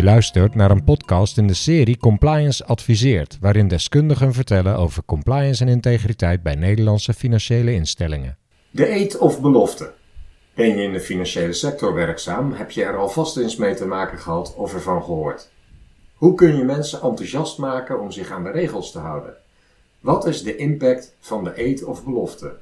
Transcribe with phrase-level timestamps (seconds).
[0.00, 5.64] Je luistert naar een podcast in de serie Compliance Adviseert, waarin deskundigen vertellen over compliance
[5.64, 8.36] en integriteit bij Nederlandse financiële instellingen.
[8.70, 9.92] De eet of belofte.
[10.54, 14.18] Ben je in de financiële sector werkzaam, heb je er alvast eens mee te maken
[14.18, 15.50] gehad of ervan gehoord.
[16.14, 19.34] Hoe kun je mensen enthousiast maken om zich aan de regels te houden?
[20.00, 22.56] Wat is de impact van de eet of belofte?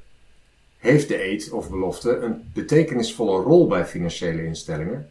[0.79, 5.11] Heeft de eet of belofte een betekenisvolle rol bij financiële instellingen?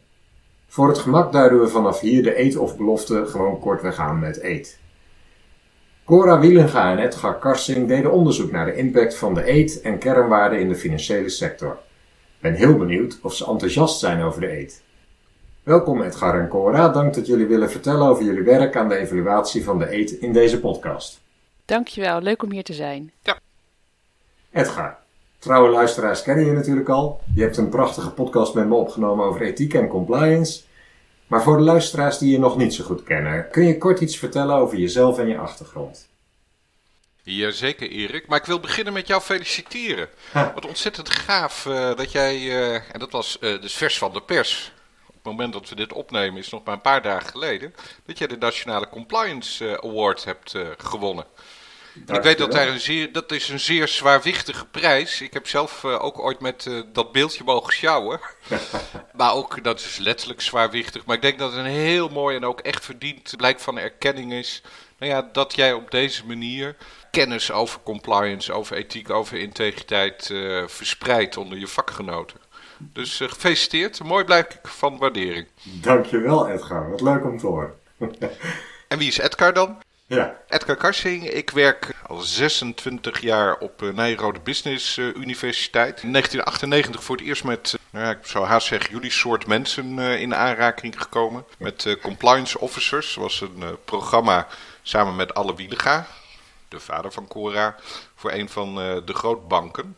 [0.68, 4.42] Voor het gemak duiden we vanaf hier de eet of belofte gewoon kortweg aan met
[4.42, 4.78] eet.
[6.04, 10.60] Cora Wielenga en Edgar Karsing deden onderzoek naar de impact van de eet en kernwaarden
[10.60, 11.72] in de financiële sector.
[11.72, 14.82] Ik ben heel benieuwd of ze enthousiast zijn over de eet.
[15.62, 19.64] Welkom Edgar en Cora, dank dat jullie willen vertellen over jullie werk aan de evaluatie
[19.64, 21.20] van de eet in deze podcast.
[21.64, 23.12] Dankjewel, leuk om hier te zijn.
[24.52, 24.98] Edgar,
[25.38, 27.20] trouwe luisteraars kennen je natuurlijk al.
[27.34, 30.66] Je hebt een prachtige podcast met me opgenomen over ethiek en compliance.
[31.28, 34.16] Maar voor de luisteraars die je nog niet zo goed kennen, kun je kort iets
[34.16, 36.08] vertellen over jezelf en je achtergrond?
[37.22, 38.26] Jazeker, Erik.
[38.26, 40.08] Maar ik wil beginnen met jou feliciteren.
[40.32, 40.52] Ha.
[40.54, 44.22] Wat ontzettend gaaf eh, dat jij, eh, en dat was eh, dus vers van de
[44.22, 44.72] pers.
[45.06, 47.74] Op het moment dat we dit opnemen is nog maar een paar dagen geleden.
[48.06, 51.24] Dat jij de Nationale Compliance Award hebt gewonnen.
[52.06, 55.20] Ik weet dat, daar een zeer, dat is een zeer zwaarwichtige prijs.
[55.20, 58.20] Ik heb zelf eh, ook ooit met eh, dat beeldje mogen sjouwen.
[59.16, 61.04] maar ook, dat is letterlijk zwaarwichtig.
[61.04, 64.32] Maar ik denk dat het een heel mooi en ook echt verdiend blijk van erkenning
[64.32, 64.62] is.
[64.98, 66.76] Nou ja, dat jij op deze manier
[67.10, 72.40] kennis over compliance, over ethiek, over integriteit eh, verspreidt onder je vakgenoten.
[72.78, 75.46] Dus gefeliciteerd, mooi blijk van waardering.
[75.62, 77.74] Dankjewel Edgar, wat leuk om te horen.
[78.88, 79.78] En wie is Edgar dan?
[80.08, 86.02] Ja, Edgar Karsing, ik werk al 26 jaar op eh, Nijrode Business eh, Universiteit.
[86.02, 89.46] In 1998 voor het eerst met, eh, nou ja, ik zou haast zeggen, jullie soort
[89.46, 91.44] mensen in aanraking gekomen.
[91.58, 94.46] Met compliance officers, dat was een programma
[94.82, 96.06] samen met Alle Wielega,
[96.68, 97.76] de vader van Cora,
[98.14, 99.96] voor een van de grootbanken.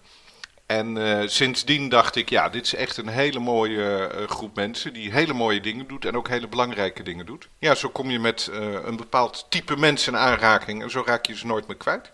[0.70, 4.92] En eh, sindsdien dacht ik, ja, dit is echt een hele mooie eh, groep mensen
[4.92, 7.48] die hele mooie dingen doet en ook hele belangrijke dingen doet.
[7.58, 11.26] Ja, zo kom je met eh, een bepaald type mensen in aanraking en zo raak
[11.26, 12.10] je ze nooit meer kwijt.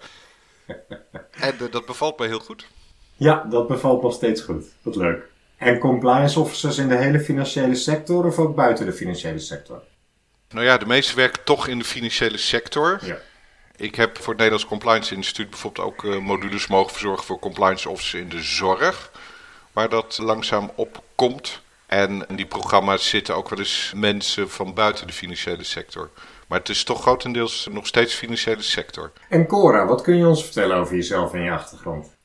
[1.46, 2.66] en dat bevalt me heel goed.
[3.16, 4.64] ja, dat bevalt nog steeds goed.
[4.82, 5.24] Wat leuk.
[5.56, 9.82] En compliance officers in de hele financiële sector of ook buiten de financiële sector?
[10.48, 12.98] Nou ja, de meeste werken toch in de financiële sector.
[13.02, 13.16] Ja.
[13.76, 17.88] Ik heb voor het Nederlands Compliance Instituut bijvoorbeeld ook eh, modules mogen verzorgen voor compliance
[17.88, 19.10] officers in de zorg.
[19.72, 21.60] Waar dat langzaam op komt.
[21.86, 26.10] En in die programma's zitten ook wel eens mensen van buiten de financiële sector.
[26.46, 29.12] Maar het is toch grotendeels nog steeds financiële sector.
[29.28, 32.15] En Cora, wat kun je ons vertellen over jezelf en je achtergrond?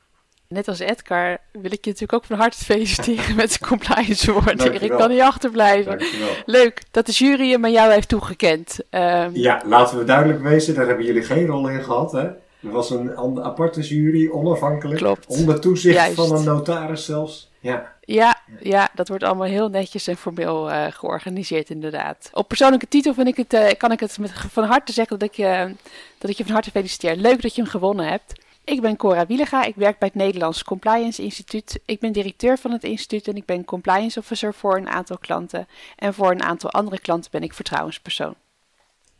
[0.51, 4.81] Net als Edgar wil ik je natuurlijk ook van harte feliciteren met de compliance award.
[4.81, 5.97] Ik kan niet achterblijven.
[5.97, 6.29] Dankjewel.
[6.45, 8.79] Leuk dat de jury hem aan jou heeft toegekend.
[8.89, 12.23] Ehm, Ja, laten we duidelijk wezen, daar hebben jullie geen rol in gehad, hè?
[12.63, 14.99] Er was een aparte jury, onafhankelijk.
[14.99, 15.27] Klopt.
[15.27, 16.15] Onder toezicht Juist.
[16.15, 17.49] van een notaris zelfs.
[17.59, 17.93] Ja.
[18.01, 22.29] ja, ja, dat wordt allemaal heel netjes en formeel eh, georganiseerd inderdaad.
[22.33, 25.29] Op persoonlijke titel vind ik het, eh, kan ik het met, van harte zeggen dat
[25.29, 25.75] ik, je,
[26.17, 27.15] dat ik je van harte feliciteer.
[27.15, 28.33] Leuk dat je hem gewonnen hebt.
[28.63, 31.79] Ik ben Cora Wielega, ik werk bij het Nederlands Compliance Instituut.
[31.85, 35.67] Ik ben directeur van het instituut en ik ben compliance officer voor een aantal klanten.
[35.95, 38.35] En voor een aantal andere klanten ben ik vertrouwenspersoon.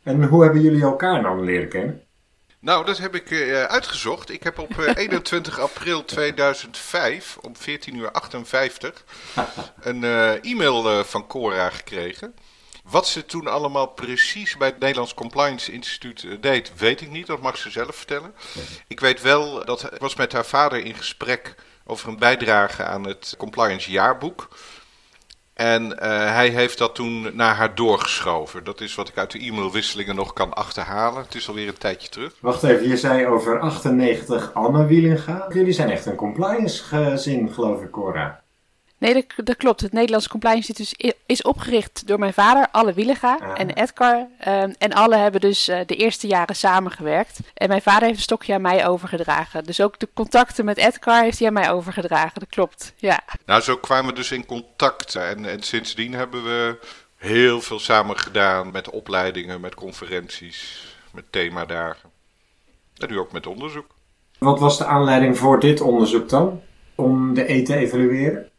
[0.02, 2.02] En hoe hebben jullie elkaar nou leren kennen?
[2.58, 4.30] Nou, dat heb ik eh, uitgezocht.
[4.30, 9.04] Ik heb op eh, 21 april 2005 om 14 uur 58
[9.80, 12.34] een eh, e-mail eh, van Cora gekregen.
[12.90, 17.26] Wat ze toen allemaal precies bij het Nederlands Compliance Instituut eh, deed, weet ik niet.
[17.26, 18.34] Dat mag ze zelf vertellen.
[18.88, 21.54] Ik weet wel dat ik was met haar vader in gesprek
[21.86, 24.48] over een bijdrage aan het Compliance Jaarboek.
[25.54, 28.64] En eh, hij heeft dat toen naar haar doorgeschoven.
[28.64, 31.22] Dat is wat ik uit de e-mailwisselingen nog kan achterhalen.
[31.22, 32.34] Het is alweer een tijdje terug.
[32.40, 35.46] Wacht even, je zei over 98 Anne Wielinga.
[35.48, 38.41] Jullie zijn echt een compliance gezin, geloof ik, Cora.
[39.02, 39.80] Nee, dat, dat klopt.
[39.80, 43.60] Het Nederlands Compliance Instituut is, is opgericht door mijn vader, Alle Wielega Ah.
[43.60, 44.26] en Edgar.
[44.38, 47.38] ehm, en alle hebben dus eh, de eerste jaren samengewerkt.
[47.54, 49.64] En mijn vader heeft een stokje aan mij overgedragen.
[49.64, 52.40] Dus ook de contacten met Edgar heeft hij aan mij overgedragen.
[52.40, 53.20] Dat klopt, ja.
[53.46, 55.14] Nou, zo kwamen we dus in contact.
[55.14, 56.78] En, en sindsdien hebben we
[57.16, 62.10] heel veel samen gedaan met opleidingen, met conferenties, met themadagen.
[62.96, 63.86] En nu ook met onderzoek.
[64.38, 66.60] Wat was de aanleiding voor dit onderzoek dan?
[66.94, 68.50] Om de E te evalueren?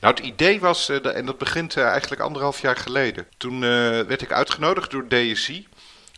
[0.00, 3.26] Nou, het idee was, eh, en dat begint eh, eigenlijk anderhalf jaar geleden.
[3.36, 5.66] Toen eh, werd ik uitgenodigd door DSI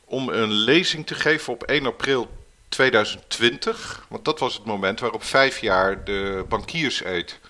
[0.04, 2.30] om een lezing te geven op 1 april
[2.68, 4.06] 2020.
[4.08, 7.40] Want dat was het moment waarop vijf jaar de bankierseed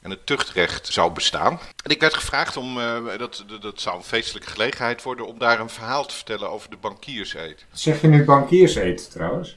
[0.00, 1.60] en het tuchtrecht zou bestaan.
[1.84, 5.60] En ik werd gevraagd om, uh, dat, dat zou een feestelijke gelegenheid worden, om daar
[5.60, 7.64] een verhaal te vertellen over de bankierseed.
[7.72, 9.56] Zeg je nu bankierseed trouwens?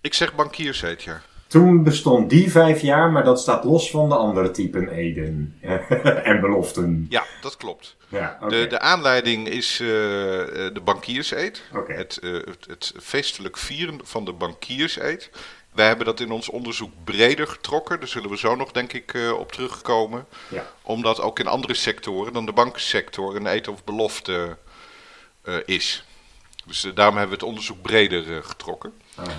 [0.00, 1.22] Ik zeg bankierseed, ja.
[1.50, 5.58] Toen bestond die vijf jaar, maar dat staat los van de andere typen eden
[6.30, 7.06] en beloften.
[7.08, 7.96] Ja, dat klopt.
[8.08, 11.62] Ja, de, de aanleiding is uh, de bankierseed.
[11.74, 11.96] Okay.
[11.96, 15.30] Het, uh, het, het, feestelijk vieren van de bankierseed.
[15.72, 17.98] Wij hebben dat in ons onderzoek breder getrokken.
[17.98, 20.26] Daar zullen we zo nog, denk ik, uh, op terugkomen.
[20.48, 20.66] Ja.
[20.82, 24.56] Omdat ook in andere sectoren dan de bankensector een eet of belofte
[25.64, 26.04] is.
[26.66, 28.92] Dus daarom hebben we het onderzoek breder getrokken.
[29.14, 29.30] Aha.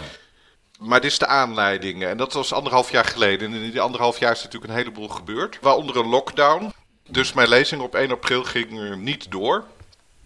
[0.81, 2.03] Maar dit is de aanleiding.
[2.03, 3.53] En dat was anderhalf jaar geleden.
[3.53, 5.57] En in die anderhalf jaar is natuurlijk een heleboel gebeurd.
[5.61, 6.73] Waaronder een lockdown.
[7.09, 9.65] Dus mijn lezing op 1 april ging niet door.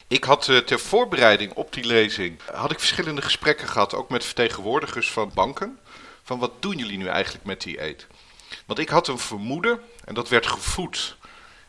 [0.07, 4.25] Ik had uh, ter voorbereiding op die lezing had ik verschillende gesprekken gehad, ook met
[4.25, 5.79] vertegenwoordigers van banken.
[6.23, 8.07] Van wat doen jullie nu eigenlijk met die eet?
[8.65, 11.17] Want ik had een vermoeden, en dat werd gevoed.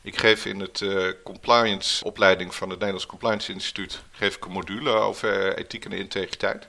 [0.03, 4.53] Ik geef in het uh, compliance opleiding van het Nederlands Compliance Instituut geef ik een
[4.53, 6.67] module over ethiek en integriteit.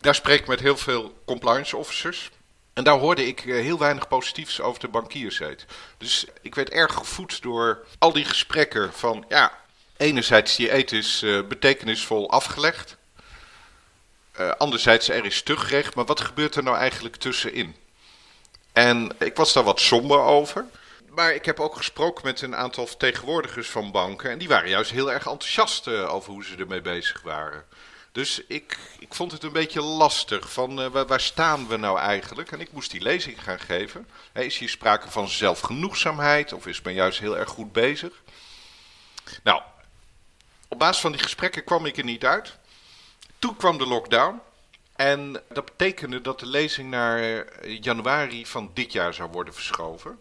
[0.00, 2.30] Daar spreek ik met heel veel compliance officers.
[2.72, 5.66] En daar hoorde ik heel weinig positiefs over de bankierseed.
[5.98, 9.58] Dus ik werd erg gevoed door al die gesprekken van, ja,
[9.96, 12.96] enerzijds die eet is uh, betekenisvol afgelegd.
[14.40, 17.76] Uh, anderzijds er is stugrecht, maar wat gebeurt er nou eigenlijk tussenin?
[18.72, 20.64] En ik was daar wat somber over.
[21.08, 24.30] Maar ik heb ook gesproken met een aantal vertegenwoordigers van banken.
[24.30, 27.64] En die waren juist heel erg enthousiast over hoe ze ermee bezig waren.
[28.12, 32.52] Dus ik, ik vond het een beetje lastig van uh, waar, staan we nou eigenlijk?
[32.52, 34.08] En ik moest die lezing gaan geven.
[34.32, 38.22] Is hier sprake van zelfgenoegzaamheid of is men juist heel erg goed bezig?
[39.42, 39.62] Nou,
[40.68, 42.58] op basis van die gesprekken kwam ik er niet uit.
[43.38, 44.40] Toen kwam de lockdown.
[44.96, 50.18] En dat betekende dat de lezing naar januari van dit jaar zou worden verschoven.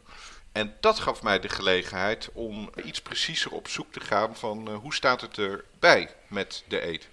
[0.52, 4.76] En dat gaf mij de gelegenheid om iets preciezer op zoek te gaan van uh,
[4.76, 7.08] hoe staat het erbij met de eet.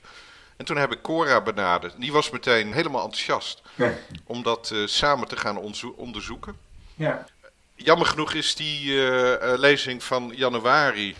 [0.57, 1.95] En toen heb ik Cora benaderd.
[1.99, 3.93] Die was meteen helemaal enthousiast Ja.
[4.25, 6.57] om dat uh, samen te gaan onderzo onderzoeken.
[6.95, 7.27] Ja.
[7.75, 11.17] Jammer genoeg is die uh, lezing van januari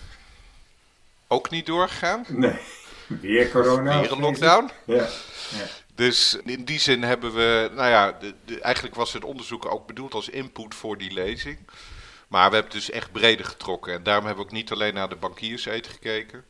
[1.29, 2.25] ook niet doorgegaan.
[2.29, 2.59] Nee.
[3.07, 4.01] Weer corona.
[4.01, 4.71] Weer een lockdown.
[4.85, 4.95] Ja.
[4.95, 5.67] ja.
[5.95, 9.87] Dus in die zin hebben we, nou ja, de, de, eigenlijk was het onderzoek ook
[9.87, 11.59] bedoeld als input voor die lezing.
[12.29, 13.93] Maar we hebben het dus echt breder getrokken.
[13.93, 16.45] En daarom hebben we ook niet alleen naar de bankierseed gekeken.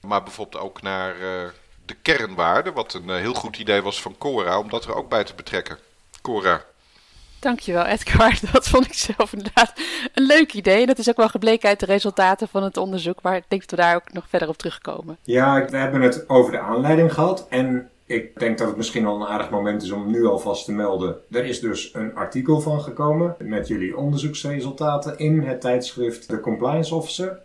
[0.00, 1.48] Maar bijvoorbeeld ook naar uh,
[1.86, 2.74] de kernwaarden.
[2.74, 5.34] Wat een uh, heel goed idee was van Cora om dat er ook bij te
[5.34, 5.78] betrekken.
[6.22, 6.64] Cora.
[7.40, 9.72] Dankjewel Edgar, dat vond ik zelf inderdaad
[10.14, 10.86] een leuk idee.
[10.86, 13.70] Dat is ook wel gebleken uit de resultaten van het onderzoek, maar ik denk dat
[13.70, 15.18] we daar ook nog verder op terugkomen.
[15.22, 19.14] Ja, we hebben het over de aanleiding gehad en ik denk dat het misschien wel
[19.14, 21.16] een aardig moment is om nu alvast te melden.
[21.30, 26.94] Er is dus een artikel van gekomen met jullie onderzoeksresultaten in het tijdschrift The Compliance
[26.94, 27.38] Officer.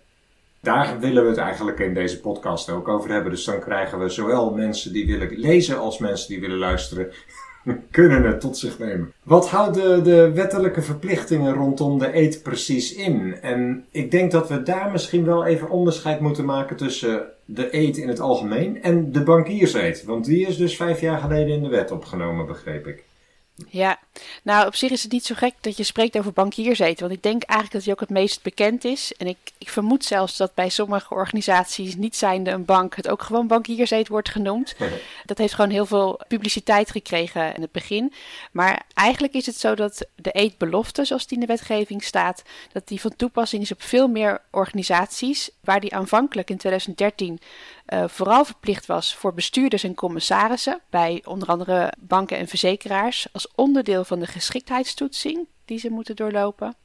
[0.62, 3.32] Daar willen we het eigenlijk in deze podcast ook over hebben.
[3.32, 7.12] Dus dan krijgen we zowel mensen die willen lezen als mensen die willen luisteren
[7.92, 9.14] kunnen het tot zich nemen.
[9.24, 13.36] Wat houden de wettelijke verplichtingen rondom de eet precies in?
[13.42, 17.98] En ik denk dat we daar misschien wel even onderscheid moeten maken tussen de eet
[17.98, 20.04] in het algemeen en de bankierseed.
[20.04, 23.04] Want die is dus vijf jaar geleden in de wet opgenomen, begreep ik.
[23.70, 24.00] Ja,
[24.44, 27.00] nou op zich is het niet zo gek dat je spreekt over bankierseed.
[27.00, 29.14] Want ik denk eigenlijk dat die ook het meest bekend is.
[29.14, 33.22] En ik, ik vermoed zelfs dat bij sommige organisaties, niet zijnde een bank, het ook
[33.22, 34.76] gewoon bankierseed wordt genoemd.
[35.26, 38.14] Dat heeft gewoon heel veel publiciteit gekregen in het begin.
[38.52, 42.88] Maar eigenlijk is het zo dat de eetbelofte, zoals die in de wetgeving staat, dat
[42.88, 45.50] die van toepassing is op veel meer organisaties.
[45.62, 47.40] Waar die aanvankelijk in 2013
[47.94, 53.48] uh, vooral verplicht was voor bestuurders en commissarissen bij onder andere banken en verzekeraars als
[53.56, 56.76] onderdeel van de geschiktheidstoetsing die ze moeten doorlopen,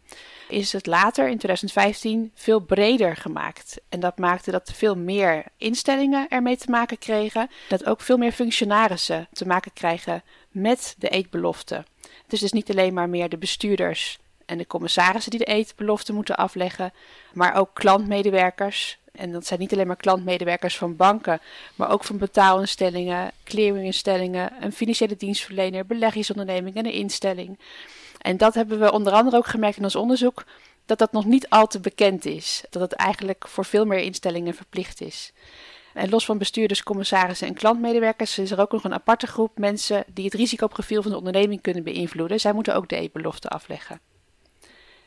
[0.49, 3.81] is het later in 2015 veel breder gemaakt.
[3.89, 8.33] En dat maakte dat veel meer instellingen ermee te maken kregen, dat ook veel meer
[8.33, 11.85] functionarissen te maken krijgen met de eetbelofte.
[12.23, 16.13] Het is dus niet alleen maar meer de bestuurders en de commissarissen die de eetbelofte
[16.13, 16.93] moeten afleggen,
[17.33, 21.41] maar ook klantmedewerkers en dat zijn niet alleen maar klantmedewerkers van banken,
[21.75, 27.59] maar ook van betaalinstellingen, clearinginstellingen, een financiële dienstverlener, beleggingsonderneming en een instelling.
[28.19, 30.45] En dat hebben we onder andere ook gemerkt in ons onderzoek,
[30.87, 32.63] dat dat nog niet al te bekend is.
[32.71, 35.33] Dat het eigenlijk voor veel meer instellingen verplicht is.
[35.95, 40.05] En los van bestuurders, commissarissen en klantmedewerkers is er ook nog een aparte groep mensen
[40.13, 42.41] die het risicoprofiel van de onderneming kunnen beïnvloeden.
[42.41, 44.01] Zij moeten ook de e-belofte afleggen.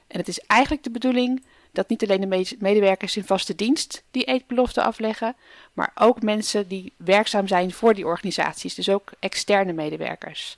[0.10, 4.24] En het is eigenlijk de bedoeling dat niet alleen de medewerkers in vaste dienst die
[4.24, 5.36] eetbelofte afleggen,
[5.74, 10.58] maar ook mensen die werkzaam zijn voor die organisaties, dus ook externe medewerkers.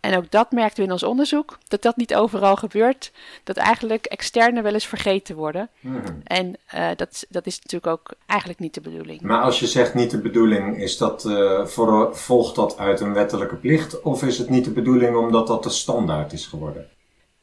[0.00, 3.12] En ook dat merkten we in ons onderzoek, dat dat niet overal gebeurt.
[3.44, 5.68] Dat eigenlijk externe wel eens vergeten worden.
[5.80, 6.14] Mhm.
[6.24, 9.20] En eh, dat, dat is natuurlijk ook eigenlijk niet de bedoeling.
[9.20, 13.12] Maar als je zegt niet de bedoeling, is dat, eh, voor, volgt dat uit een
[13.12, 14.02] wettelijke plicht?
[14.02, 16.88] Of is het niet de bedoeling omdat dat de standaard is geworden?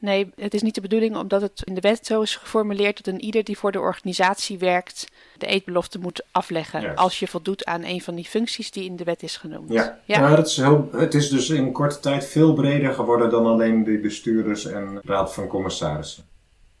[0.06, 3.14] Nee, het is niet de bedoeling omdat het in de wet zo is geformuleerd dat
[3.14, 5.06] een ieder die voor de organisatie werkt
[5.38, 9.04] de eetbelofte moet afleggen als je voldoet aan een van die functies die in de
[9.04, 9.72] wet is genoemd.
[9.72, 10.20] Ja, Ja.
[10.20, 13.84] Nou, dat is heel, het is dus in korte tijd veel breder geworden dan alleen
[13.84, 16.24] de bestuurders en raad van commissarissen.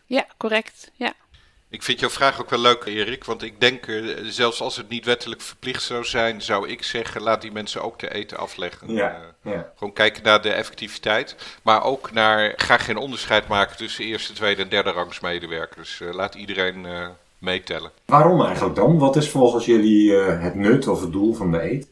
[0.04, 0.90] Ja, correct.
[0.94, 1.12] Ja.
[1.76, 3.24] Ik vind jouw vraag ook wel leuk, Erik.
[3.24, 7.22] Want ik denk, eh, zelfs als het niet wettelijk verplicht zou zijn, zou ik zeggen:
[7.22, 8.92] laat die mensen ook te eten afleggen.
[8.92, 9.72] Ja, Eh, ja.
[9.76, 11.36] gewoon kijken naar de effectiviteit.
[11.62, 12.52] Maar ook naar.
[12.56, 16.00] Ga geen onderscheid maken tussen eerste, tweede en derde rangs medewerkers.
[16.00, 17.90] Eh, laat iedereen eh, meetellen.
[18.04, 18.98] Waarom eigenlijk dan?
[18.98, 21.88] Wat is volgens jullie het nut of het doel van de eet?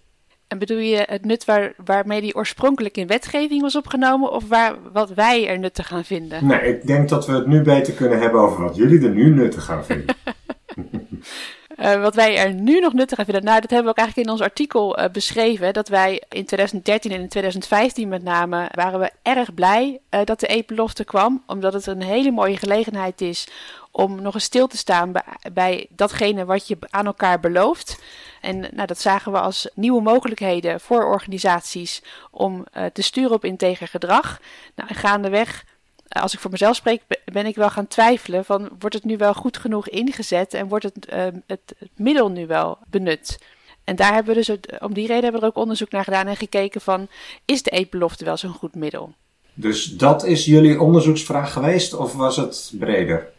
[0.54, 4.74] En bedoel je het nut waar, waarmee die oorspronkelijk in wetgeving was opgenomen of waar,
[4.92, 6.46] wat wij er nuttig aan vinden?
[6.46, 9.30] Nee, ik denk dat we het nu beter kunnen hebben over wat jullie er nu
[9.30, 10.16] nuttig aan vinden.
[11.76, 14.28] Eh, wat wij er nu nog nuttig aan vinden, nou, dat hebben we ook eigenlijk
[14.28, 15.72] in ons artikel eh, beschreven.
[15.72, 20.40] Dat wij in 2013 en in 2015 met name waren we erg blij eh, dat
[20.40, 21.42] de eetbelofte kwam.
[21.46, 23.48] Omdat het een hele mooie gelegenheid is
[23.90, 25.12] om nog eens stil te staan
[25.52, 28.02] bij, datgene wat je aan elkaar belooft.
[28.40, 33.88] En nou, dat zagen we als nieuwe mogelijkheden voor organisaties om te sturen op integer
[33.88, 34.40] gedrag.
[34.74, 35.64] Nou, en gaandeweg
[36.08, 39.16] als ik voor mezelf spreek, be- ben ik wel gaan twijfelen van wordt het nu
[39.16, 43.38] wel goed genoeg ingezet en wordt het, eh, het, het middel nu wel benut?
[43.84, 46.04] En daar hebben we dus, het- om die reden hebben we er ook onderzoek naar
[46.04, 47.08] gedaan en gekeken van
[47.44, 49.14] is de eetbelofte wel zo'n goed middel?
[49.54, 53.32] Dus dat is jullie onderzoeksvraag geweest of was het breder?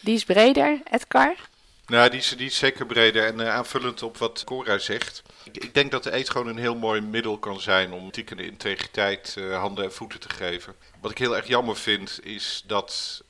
[0.00, 1.34] Die is breder, Edgar.
[1.86, 5.22] Nou, die is, die is zeker breder en eh, aanvullend op wat Cora zegt.
[5.52, 9.34] Ik, denk dat de eet gewoon een heel mooi middel kan zijn om en integriteit
[9.38, 10.74] eh, handen en voeten te geven.
[11.00, 13.22] Wat ik heel erg jammer vind is dat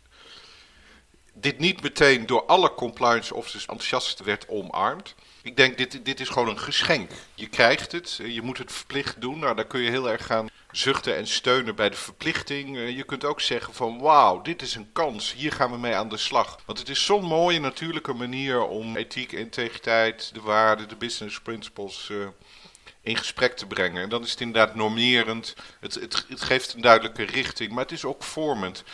[1.33, 5.15] dit niet meteen door alle compliance officers enthousiast werd omarmd.
[5.43, 7.11] Ik denk, dit, dit is gewoon een geschenk.
[7.35, 9.39] Je krijgt het, eh, je moet het verplicht doen.
[9.39, 12.77] Nou, dan kun je heel erg gaan zuchten en steunen bij de verplichting.
[12.77, 15.33] Eh, Je kunt ook zeggen van, wauw, dit is een kans.
[15.33, 16.59] Hier gaan we mee aan de slag.
[16.67, 22.11] Want het is zo'n mooie natuurlijke manier om ethiek, integriteit, de waarden, de business principles
[22.11, 22.17] eh,
[23.01, 24.03] in gesprek te brengen.
[24.03, 25.55] En dan is het inderdaad normerend.
[25.81, 28.85] Het, het, het geeft een duidelijke richting, maar het is ook vormend.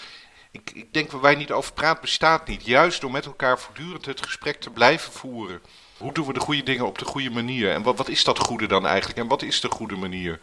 [0.51, 2.65] Ik, ik denk waar wij niet over praten bestaat niet.
[2.65, 5.63] Juist door met elkaar voortdurend het gesprek te blijven voeren.
[5.99, 7.73] Hoe doen we de goede dingen op de goede manier?
[7.73, 9.19] En wat, wat is dat goede dan eigenlijk?
[9.19, 10.41] En wat is de goede manier?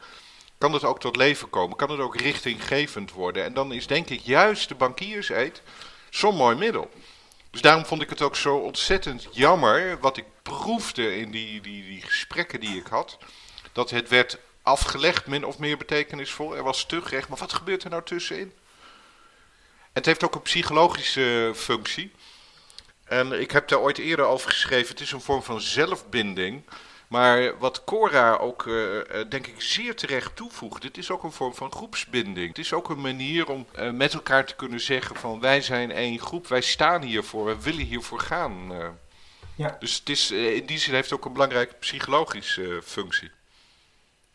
[0.57, 1.77] Kan het ook tot leven komen?
[1.77, 3.43] Kan het ook richtinggevend worden?
[3.43, 5.61] En dan is denk ik juist de bankierseed
[6.09, 6.89] zo'n mooi middel.
[7.51, 11.83] Dus daarom vond ik het ook zo ontzettend jammer, wat ik proefde in die, die,
[11.83, 13.17] die gesprekken die ik had,
[13.71, 16.55] dat het werd afgelegd, min of meer betekenisvol.
[16.55, 18.53] Er was terugrecht, maar wat gebeurt er nou tussenin?
[19.93, 22.11] Het heeft ook een psychologische functie.
[23.05, 26.63] En ik heb daar ooit eerder over geschreven, het is een vorm van zelfbinding.
[27.07, 31.31] Maar wat Cora ook, eh, eh, denk ik, zeer terecht toevoegt, het is ook een
[31.31, 32.47] vorm van groepsbinding.
[32.47, 35.91] Het is ook een manier om eh, met elkaar te kunnen zeggen van wij zijn
[35.91, 38.71] één groep, wij staan hiervoor, wij willen hiervoor gaan.
[38.71, 38.87] eh.
[39.55, 39.75] Ja.
[39.79, 43.31] Dus het is, in die zin heeft het ook een belangrijke psychologische functie.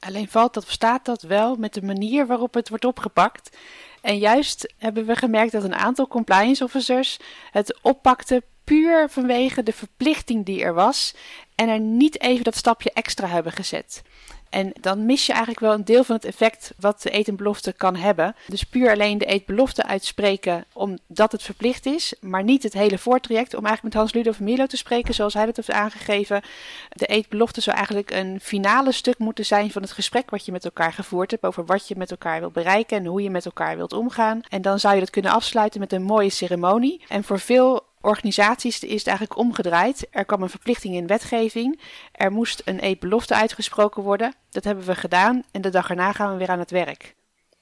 [0.00, 3.56] Alleen valt dat, staat dat wel met de manier waarop het wordt opgepakt.
[4.00, 7.18] En juist hebben we gemerkt dat een aantal compliance officers
[7.50, 11.14] het oppakten puur vanwege de verplichting die er was
[11.54, 14.02] en er niet even dat stapje extra hebben gezet.
[14.50, 17.96] En dan mis je eigenlijk wel een deel van het effect wat de etenbelofte kan
[17.96, 18.34] hebben.
[18.46, 23.54] Dus puur alleen de eetbelofte uitspreken omdat het verplicht is, maar niet het hele voortraject.
[23.54, 26.42] Om eigenlijk met Hans Ludo Milo te spreken, zoals hij dat heeft aangegeven.
[26.88, 30.64] De eetbelofte zou eigenlijk een finale stuk moeten zijn van het gesprek wat je met
[30.64, 33.76] elkaar gevoerd hebt over wat je met elkaar wilt bereiken en hoe je met elkaar
[33.76, 34.40] wilt omgaan.
[34.48, 37.04] En dan zou je dat kunnen afsluiten met een mooie ceremonie.
[37.08, 40.06] En voor veel organisaties is het eigenlijk omgedraaid.
[40.10, 41.80] Er kwam een verplichting in wetgeving.
[42.12, 44.34] Er moest een eetbelofte uitgesproken worden.
[44.50, 47.14] Dat hebben we gedaan en de dag erna gaan we weer aan het werk.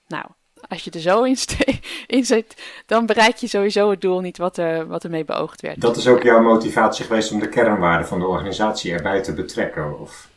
[0.07, 0.25] Nou,
[0.69, 1.37] als je er zo in,
[2.17, 5.81] in zit, dan bereik je sowieso het doel niet wat, er, wat ermee beoogd werd.
[5.81, 10.01] Dat is ook jouw motivatie geweest om de kernwaarden van de organisatie erbij te betrekken?
[10.01, 10.29] Of,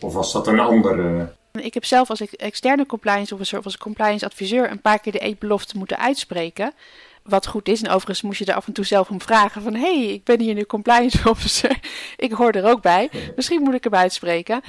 [0.00, 1.32] of was dat een andere...
[1.52, 5.12] Ik heb zelf als ex- externe compliance officer of als compliance adviseur een paar keer
[5.12, 6.72] de eetbelofte moeten uitspreken.
[7.28, 9.74] Wat goed is, en overigens moest je er af en toe zelf om vragen van...
[9.74, 11.78] hé, hey, ik ben hier nu compliance officer,
[12.16, 13.10] ik hoor er ook bij.
[13.36, 14.60] Misschien moet ik hem uitspreken.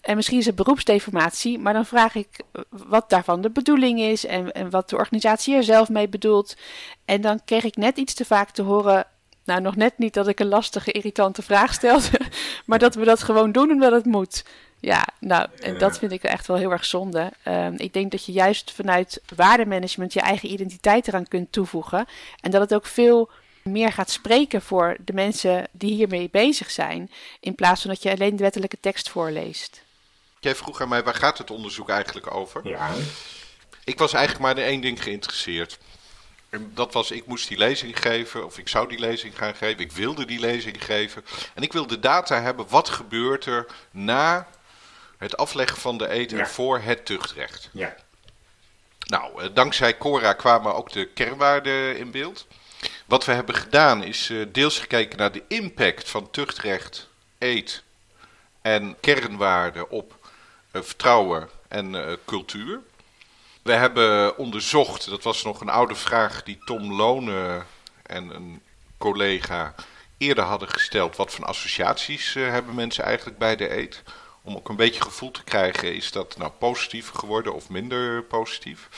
[0.00, 4.26] En misschien is het beroepsdeformatie, maar dan vraag ik wat daarvan de bedoeling is...
[4.26, 6.56] en, en wat de organisatie er zelf mee bedoelt.
[7.04, 9.06] En dan kreeg ik net iets te vaak te horen...
[9.44, 12.20] Nou, nog net niet dat ik een lastige, irritante vraag stelde,
[12.66, 14.44] maar dat we dat gewoon doen omdat het moet.
[14.80, 17.32] Ja, nou, en dat vind ik echt wel heel erg zonde.
[17.42, 22.06] Ehm, ik denk dat je juist vanuit waardemanagement je eigen identiteit eraan kunt toevoegen.
[22.40, 23.30] En dat het ook veel
[23.62, 27.10] meer gaat spreken voor de mensen die hiermee bezig zijn.
[27.40, 29.82] In plaats van dat je alleen de wettelijke tekst voorleest.
[30.40, 32.68] Jij vroeg aan mij, waar gaat het onderzoek eigenlijk over?
[32.68, 32.90] Ja.
[33.84, 35.78] Ik was eigenlijk maar in één ding geïnteresseerd.
[36.50, 39.78] En dat was, ik moest die lezing geven, of ik zou die lezing gaan geven.
[39.78, 41.24] Ik wilde die lezing geven.
[41.54, 44.48] En ik wilde data hebben, wat gebeurt er na
[45.18, 46.46] het afleggen van de eten Ja.
[46.46, 47.68] voor het tuchtrecht.
[47.72, 47.94] Ja.
[49.06, 52.46] Nou, eh, dankzij Cora kwamen ook de kernwaarden in beeld.
[53.06, 57.08] Wat we hebben gedaan is eh, deels gekeken naar de impact van tuchtrecht,
[57.38, 57.82] eet
[58.62, 60.28] en kernwaarden op
[60.70, 62.80] eh, vertrouwen en cultuur.
[63.62, 67.62] We hebben onderzocht, dat was nog een oude vraag die Tom Lone
[68.02, 68.62] en een
[68.98, 69.74] collega
[70.18, 71.16] eerder hadden gesteld.
[71.16, 74.02] Wat voor associaties hebben mensen eigenlijk bij de eet?
[74.48, 78.88] Om ook een beetje gevoel te krijgen, is dat nou positief geworden of minder positief?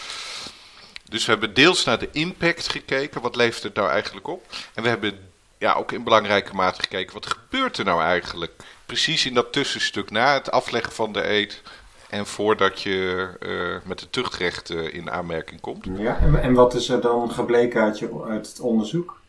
[1.05, 4.47] Dus we hebben deels naar de impact gekeken, wat levert het nou eigenlijk op?
[4.75, 5.19] En we hebben
[5.59, 8.53] ja, ook in belangrijke mate gekeken, wat gebeurt er nou eigenlijk?
[8.87, 11.63] Precies in dat tussenstuk na het afleggen van de eet
[12.09, 15.87] en voordat je eh, met het tuchtrecht eh, in aanmerking komt.
[15.97, 16.19] ja.
[16.19, 19.21] En, en wat is er dan gebleken uit, je, uit het onderzoek?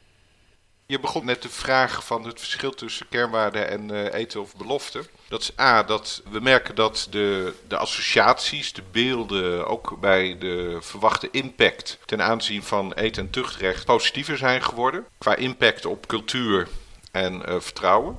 [0.85, 5.03] Je begon met de vraag van het verschil tussen kernwaarden en eh, eten of belofte.
[5.31, 10.77] Dat is A, dat we merken dat de, de associaties, de beelden, ook bij de
[10.81, 15.05] verwachte impact ten aanzien van eten en tuchtrecht positiever zijn geworden.
[15.17, 16.67] Qua impact op cultuur
[17.11, 18.17] en eh, vertrouwen.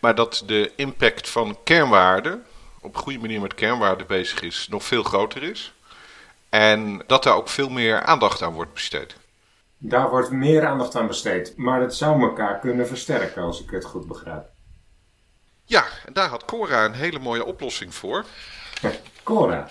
[0.00, 2.44] Maar dat de impact van kernwaarden,
[2.80, 5.74] op een goede manier met kernwaarden bezig is, nog veel groter is.
[6.48, 9.16] En dat daar ook veel meer aandacht aan wordt besteed.
[9.78, 11.56] Daar wordt meer aandacht aan besteed.
[11.56, 14.52] Maar het zou elkaar kunnen versterken, als ik het goed begrijp.
[15.64, 18.24] Ja, en daar had Cora een hele mooie oplossing voor.
[19.22, 19.70] Cora.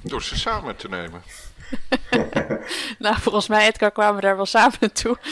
[0.00, 1.22] Door ze samen te nemen.
[2.98, 5.18] Nou, volgens mij, Edgar, kwamen we daar wel samen naartoe.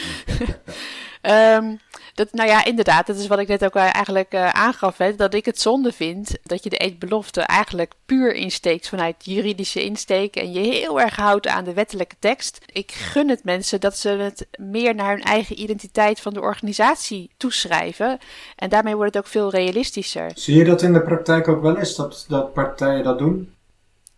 [1.21, 1.75] Ehm,
[2.13, 4.97] dat, nou ja, inderdaad, dat is wat ik net ook eigenlijk eh, aangaf.
[4.97, 9.83] Hè, dat ik het zonde vind dat je de eetbelofte eigenlijk puur insteekt vanuit juridische
[9.83, 10.35] insteek.
[10.35, 12.65] En je heel erg houdt aan de wettelijke tekst.
[12.65, 17.29] Ik gun het mensen dat ze het meer naar hun eigen identiteit van de organisatie
[17.37, 18.17] toeschrijven.
[18.55, 20.31] En daarmee wordt het ook veel realistischer.
[20.35, 23.53] Zie je dat in de praktijk ook wel eens, dat, dat partijen dat doen?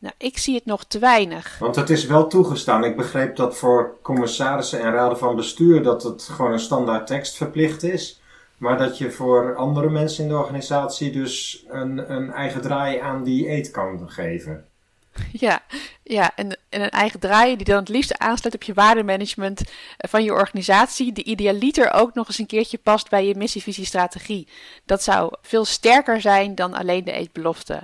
[0.06, 1.58] Nou, ik zie het nog te weinig.
[1.60, 2.84] Want het is wel toegestaan.
[2.84, 7.38] Ik begreep dat voor commissarissen en raden van bestuur dat het gewoon een standaard tekst
[7.38, 8.22] verplicht is.
[8.58, 13.24] Maar dat je voor andere mensen in de organisatie dus een, een eigen draai aan
[13.24, 14.66] die eet kan geven.
[15.32, 15.64] Ja,
[16.04, 20.10] ja en, en een eigen draai die dan het liefst aansluit op je waardemanagement eh,
[20.10, 21.12] van je organisatie.
[21.12, 24.48] Die idealiter ook nog eens een keertje past bij je missie, visie, strategie.
[24.86, 27.82] Dat zou veel sterker zijn dan alleen de eetbelofte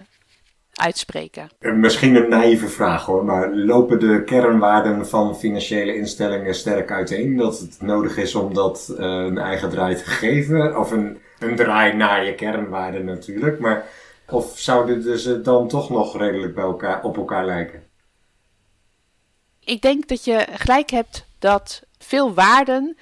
[0.73, 1.49] uitspreken.
[1.59, 7.37] Misschien een naïeve vraag hoor, maar lopen de kernwaarden van financiële instellingen sterk uiteen?
[7.37, 10.77] Dat het nodig is om dat eh, een eigen draai te geven?
[10.79, 13.59] Of een, een draai naar je kernwaarden natuurlijk.
[13.59, 13.85] Maar,
[14.29, 17.83] of zouden ze dan toch nog redelijk bij elkaar, op elkaar lijken?
[19.59, 22.97] Ik denk dat je gelijk hebt dat veel waarden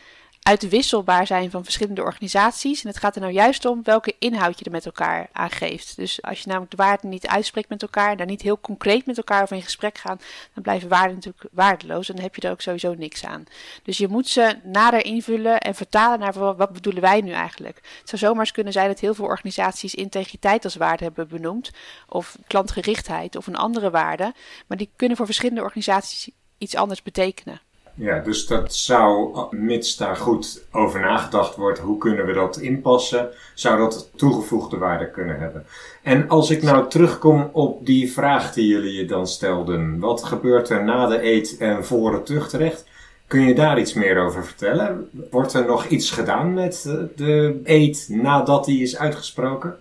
[0.49, 2.83] uitwisselbaar zijn van verschillende organisaties.
[2.83, 5.95] En het gaat er nou juist om welke inhoud je er met elkaar aan geeft.
[5.95, 9.17] Dus als je namelijk de waarden niet uitspreekt met elkaar, daar niet heel concreet met
[9.17, 10.19] elkaar over in gesprek gaan,
[10.53, 13.43] dan blijven waarden natuurlijk waardeloos en dan heb je er ook sowieso niks aan.
[13.83, 17.75] Dus je moet ze nader invullen en vertalen naar wat, bedoelen wij nu eigenlijk.
[17.99, 21.71] Het zou zomaar kunnen zijn dat heel veel organisaties integriteit als waarde hebben benoemd,
[22.07, 24.33] of klantgerichtheid of een andere waarde,
[24.67, 27.61] maar die kunnen voor verschillende organisaties iets anders betekenen.
[27.99, 33.29] Ja, dus dat zou, mits daar goed over nagedacht wordt, hoe kunnen we dat inpassen,
[33.53, 35.65] zou dat toegevoegde waarde kunnen hebben.
[36.03, 40.69] En als ik nou terugkom op die vraag die jullie je dan stelden, wat gebeurt
[40.69, 42.87] er na de eet en voor het tuchtrecht?
[43.27, 45.09] Kun je daar iets meer over vertellen?
[45.31, 49.77] Wordt er nog iets gedaan met eh, de eet nadat die is uitgesproken?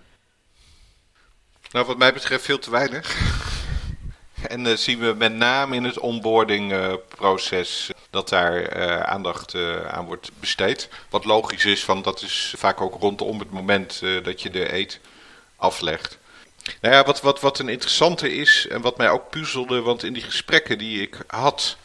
[1.71, 3.17] Nou, wat mij betreft veel te weinig.
[4.47, 9.55] En uh, zien we met name in het onboardingproces uh, dat daar uh, aandacht
[9.87, 10.89] aan wordt besteed.
[11.09, 14.99] Wat logisch is, want dat is vaak ook rondom het moment dat je de eet
[15.55, 16.17] aflegt.
[16.81, 20.13] Nou ja, wat, wat, wat een interessante is en wat mij ook puzzelde, want in
[20.13, 21.77] die gesprekken die ik had,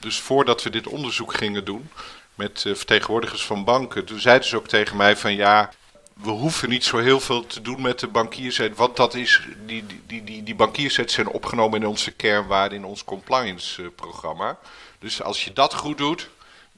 [0.00, 1.90] dus voordat we dit onderzoek gingen doen
[2.34, 5.70] met vertegenwoordigers van banken, toen zeiden ze ook tegen mij van ja,
[6.14, 9.84] we hoeven niet zo heel veel te doen met de bankierset, want dat is, die,
[10.06, 14.58] die, die, die zijn opgenomen in onze kernwaarden, in ons compliance uh, programma.
[14.98, 16.28] Dus als je dat goed doet,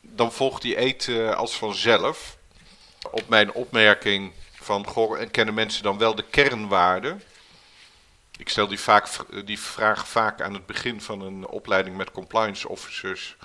[0.00, 2.36] dan volgt die eet uh, als vanzelf.
[3.10, 4.86] Op mijn opmerking van,
[5.18, 7.22] en kennen mensen dan wel de kernwaarden?
[8.38, 9.08] Ik stel die, vaak,
[9.44, 13.36] die vraag vaak aan het begin van een opleiding met compliance officers.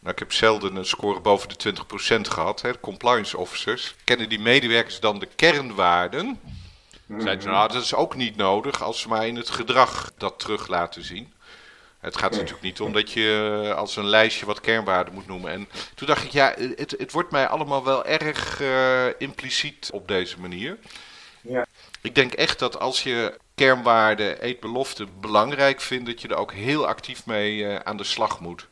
[0.00, 1.74] Nou, ik heb zelden een score boven de
[2.18, 2.60] 20% gehad.
[2.60, 2.80] Hè.
[2.80, 3.94] Compliance officers.
[4.04, 6.40] Kennen die medewerkers dan de kernwaarden?
[7.08, 10.38] Zeiden ze, nou, dat is ook niet nodig als ze maar in het gedrag dat
[10.38, 11.32] terug laten zien.
[12.00, 15.52] Het gaat natuurlijk niet om dat je eh, als een lijstje wat kernwaarden moet noemen.
[15.52, 20.08] En toen dacht ik, ja, het, het wordt mij allemaal wel erg uh, impliciet op
[20.08, 20.78] deze manier.
[21.40, 21.66] Ja.
[22.02, 26.86] Ik denk echt dat als je kernwaarden, eetbeloften belangrijk vindt, dat je er ook heel
[26.86, 28.66] actief mee uh, aan de slag moet.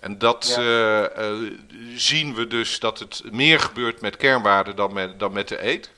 [0.00, 1.10] En dat ja.
[1.18, 1.50] uh,
[1.94, 5.90] zien we dus dat het meer gebeurt met kernwaarden dan met, dan met de eet.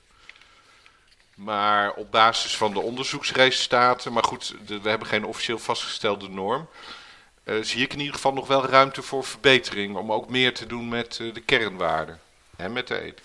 [1.35, 6.69] Maar op basis van de onderzoeksresultaten, maar goed, de, we hebben geen officieel vastgestelde norm.
[7.45, 9.97] Uh, zie ik in ieder geval nog wel ruimte voor verbetering.
[9.97, 12.21] Om ook meer te doen met de kernwaarden.
[12.57, 13.21] En met de eet.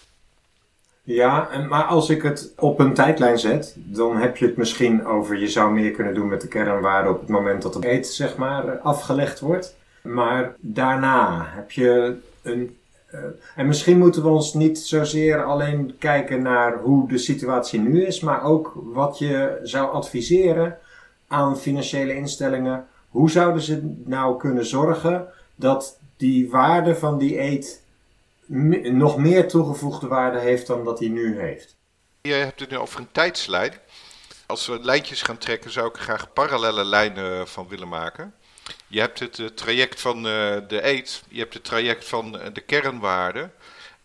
[1.03, 5.05] Ja, en, maar als ik het op een tijdlijn zet, dan heb je het misschien
[5.05, 8.07] over je zou meer kunnen doen met de kernwaarden op het moment dat de eet
[8.07, 9.75] zeg maar afgelegd wordt.
[10.07, 12.77] Maar daarna heb je een
[13.13, 13.19] uh,
[13.55, 18.19] en misschien moeten we ons niet zozeer alleen kijken naar hoe de situatie nu is,
[18.19, 20.77] maar ook wat je zou adviseren
[21.27, 22.87] aan financiële instellingen.
[23.09, 27.81] Hoe zouden ze nou kunnen zorgen dat die waarde van die eet
[28.91, 31.75] nog meer toegevoegde waarde heeft dan dat hij nu heeft?
[32.21, 33.73] Je hebt het nu over een tijdslijn.
[34.45, 38.33] Als we lijntjes gaan trekken, zou ik graag parallele lijnen van willen maken.
[38.87, 43.53] Je hebt het traject van de eet, je hebt het traject van de kernwaarden.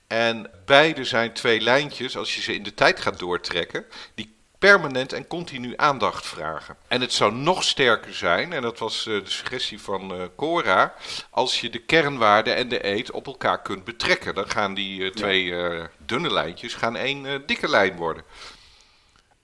[0.06, 5.12] En beide zijn twee lijntjes, als je ze in de tijd gaat doortrekken, die permanent
[5.12, 6.76] en continu aandacht vragen.
[6.88, 10.94] En het zou nog sterker zijn, en dat was de suggestie van Cora,
[11.30, 14.34] als je de kernwaarden en de eet op elkaar kunt betrekken.
[14.34, 15.54] Dan gaan die twee
[16.06, 18.24] dunne lijntjes gaan één dikke lijn worden.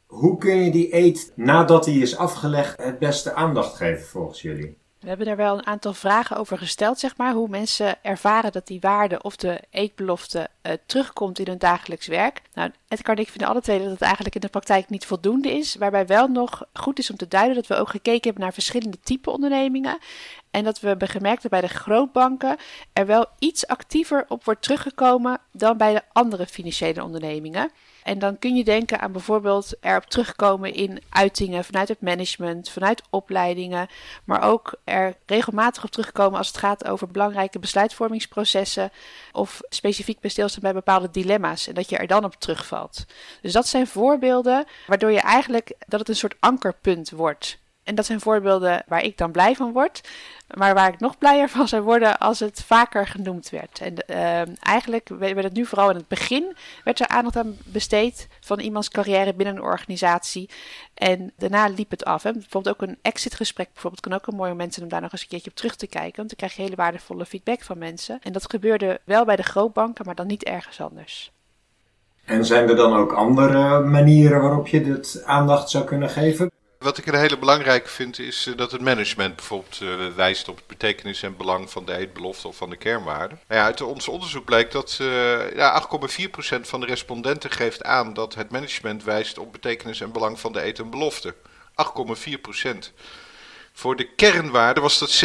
[0.07, 4.77] Hoe kun je die eet, nadat die is afgelegd, het beste aandacht geven volgens jullie?
[5.01, 7.33] We hebben daar wel een aantal vragen over gesteld, zeg maar.
[7.33, 12.43] Hoe mensen ervaren dat die waarde of de eetbelofte uh, terugkomt in hun dagelijks werk.
[12.55, 15.53] Nou, Edgar en ik vinden alle twee dat het eigenlijk in de praktijk niet voldoende
[15.53, 15.75] is.
[15.75, 19.01] Waarbij wel nog goed is om te duiden dat we ook gekeken hebben naar verschillende
[19.01, 19.99] type ondernemingen.
[20.51, 22.57] En dat we hebben gemerkt dat bij de grootbanken
[22.93, 27.71] er wel iets actiever op wordt teruggekomen dan bij de andere financiële ondernemingen.
[28.09, 33.03] En dan kun je denken aan bijvoorbeeld erop terugkomen in uitingen vanuit het management, vanuit
[33.11, 33.89] opleidingen,
[34.25, 38.91] maar ook er regelmatig op terugkomen als het gaat over belangrijke besluitvormingsprocessen
[39.33, 43.05] of specifiek bij stilstaan bij bepaalde dilemma's en dat je er dan op terugvalt.
[43.43, 47.59] Dus dat zijn voorbeelden waardoor je eigenlijk dat het een soort ankerpunt wordt.
[47.89, 50.01] En dat zijn voorbeelden waar ik dan blij van word.
[50.55, 53.81] Maar waar ik nog blijer van zou worden als het vaker genoemd werd.
[53.81, 58.29] En uh, eigenlijk werd het nu vooral in het begin werd er aandacht aan besteed
[58.41, 60.51] van iemands carrière binnen een organisatie.
[60.95, 62.23] En daarna liep het af.
[62.23, 62.33] Hè.
[62.33, 65.23] Bijvoorbeeld ook een exitgesprek bijvoorbeeld kan ook een mooi moment zijn om daar nog eens
[65.23, 66.17] een keertje op terug te kijken.
[66.17, 68.19] Want dan krijg je hele waardevolle feedback van mensen.
[68.23, 71.33] En dat gebeurde wel bij de grootbanken, maar dan niet ergens anders.
[72.25, 76.51] En zijn er dan ook andere manieren waarop je dit aandacht zou kunnen geven?
[76.79, 80.57] Wat ik een hele belangrijke vind is eh, dat het management bijvoorbeeld uh, wijst op
[80.57, 83.41] het betekenis en belang van de eetbelofte of van de kernwaarden.
[83.49, 88.15] Nou ja, uit ons onderzoek blijkt dat uh, ja, 8,4% van de respondenten geeft aan
[88.15, 91.35] dat het management wijst op betekenis en belang van de eet en belofte.
[91.35, 92.69] 8,4%.
[93.73, 95.25] Voor de kernwaarden was dat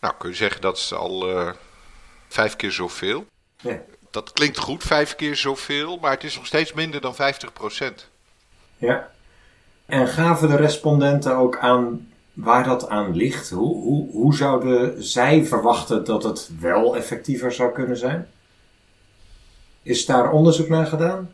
[0.00, 1.50] Nou, kun je zeggen dat is al uh,
[2.28, 3.26] vijf keer zoveel.
[3.60, 3.82] Ja.
[4.10, 8.13] Dat klinkt goed, vijf keer zoveel, maar het is nog steeds minder dan 50%.
[8.84, 9.10] Ja.
[9.86, 13.50] En gaven de respondenten ook aan waar dat aan ligt?
[13.50, 18.28] Hoe, hoe, hoe zouden zij verwachten dat het wel effectiever zou kunnen zijn?
[19.82, 21.30] Is daar onderzoek naar gedaan?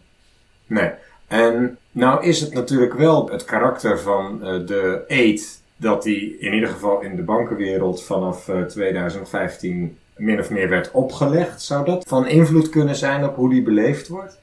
[0.67, 0.91] Nee.
[1.27, 6.53] En nou is het natuurlijk wel het karakter van uh, de eet dat die in
[6.53, 11.63] ieder geval in de bankenwereld vanaf uh, eh, 2015 min of meer werd opgelegd.
[11.63, 14.39] Zou dat van invloed kunnen zijn op hoe die beleefd wordt?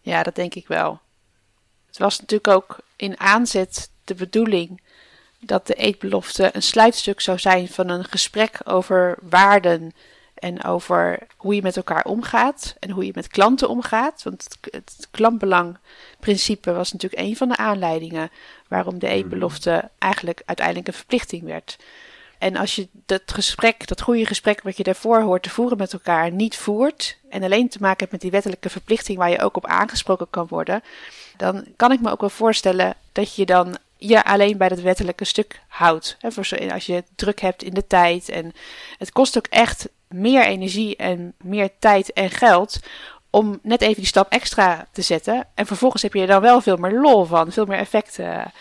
[0.00, 1.00] Ja, dat denk ik wel.
[1.90, 4.80] Het was natuurlijk ook in aanzet de bedoeling
[5.40, 9.92] dat de eetbelofte een sluitstuk zou zijn van een gesprek over waarden
[10.34, 14.22] en over hoe je met elkaar omgaat en hoe je met klanten omgaat.
[14.22, 18.30] Want het, het klantbelangprincipe was natuurlijk een van de aanleidingen
[18.68, 21.78] waarom de eetbelofte eigenlijk uiteindelijk een verplichting werd.
[22.38, 25.92] En als je dat gesprek, dat goede gesprek wat je daarvoor hoort te voeren met
[25.92, 29.56] elkaar, niet voert en alleen te maken hebt met die wettelijke verplichting waar je ook
[29.56, 30.82] op aangesproken kan worden,
[31.40, 35.24] dan kan ik me ook wel voorstellen dat je dan je alleen bij dat wettelijke
[35.24, 36.16] stuk houdt.
[36.20, 38.28] voor als je druk hebt in de tijd.
[38.28, 38.52] En
[38.98, 42.80] het kost ook echt meer energie en meer tijd en geld
[43.30, 45.46] om net even die stap extra te zetten.
[45.54, 48.52] En vervolgens heb je er dan wel veel meer lol van, veel meer effecten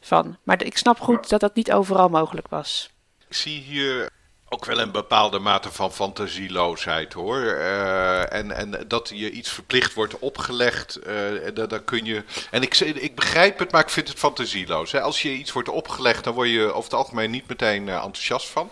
[0.00, 0.36] van.
[0.42, 2.90] Maar ik snap goed dat dat niet overal mogelijk was.
[3.28, 4.10] Ik zie hier
[4.48, 7.38] ook wel een bepaalde mate van fantasieloosheid hoor.
[7.38, 12.24] Uh, en, en dat je iets verplicht wordt opgelegd, uh, dat, dat kun je.
[12.50, 14.92] En ik, ik begrijp het, maar ik vind het fantasieloos.
[14.92, 15.00] Hè.
[15.00, 18.48] Als je iets wordt opgelegd, dan word je over het algemeen niet meteen uh, enthousiast
[18.48, 18.70] van.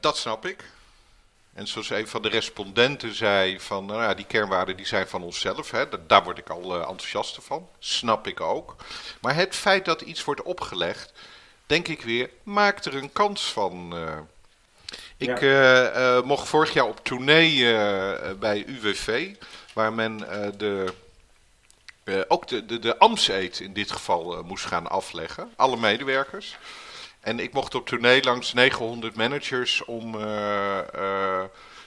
[0.00, 0.64] Dat snap ik.
[1.54, 5.22] En zoals een van de respondenten zei, van nou ja, die kernwaarden die zijn van
[5.22, 7.68] onszelf, hè, daar word ik al enthousiast van.
[7.78, 8.76] Snap ik ook.
[9.20, 11.12] Maar het feit dat iets wordt opgelegd,
[11.70, 13.90] denk ik weer, maak er een kans van.
[13.94, 14.18] Uh.
[15.16, 17.74] Ik uh, uh, mocht vorig jaar op tournee
[18.38, 19.34] bij UWV,
[19.72, 20.18] waar men
[20.56, 20.94] de,
[22.28, 25.52] ook de, de, de in dit geval moest gaan afleggen.
[25.56, 26.56] Alle medewerkers.
[27.20, 30.18] En ik mocht op tournee langs 900 managers om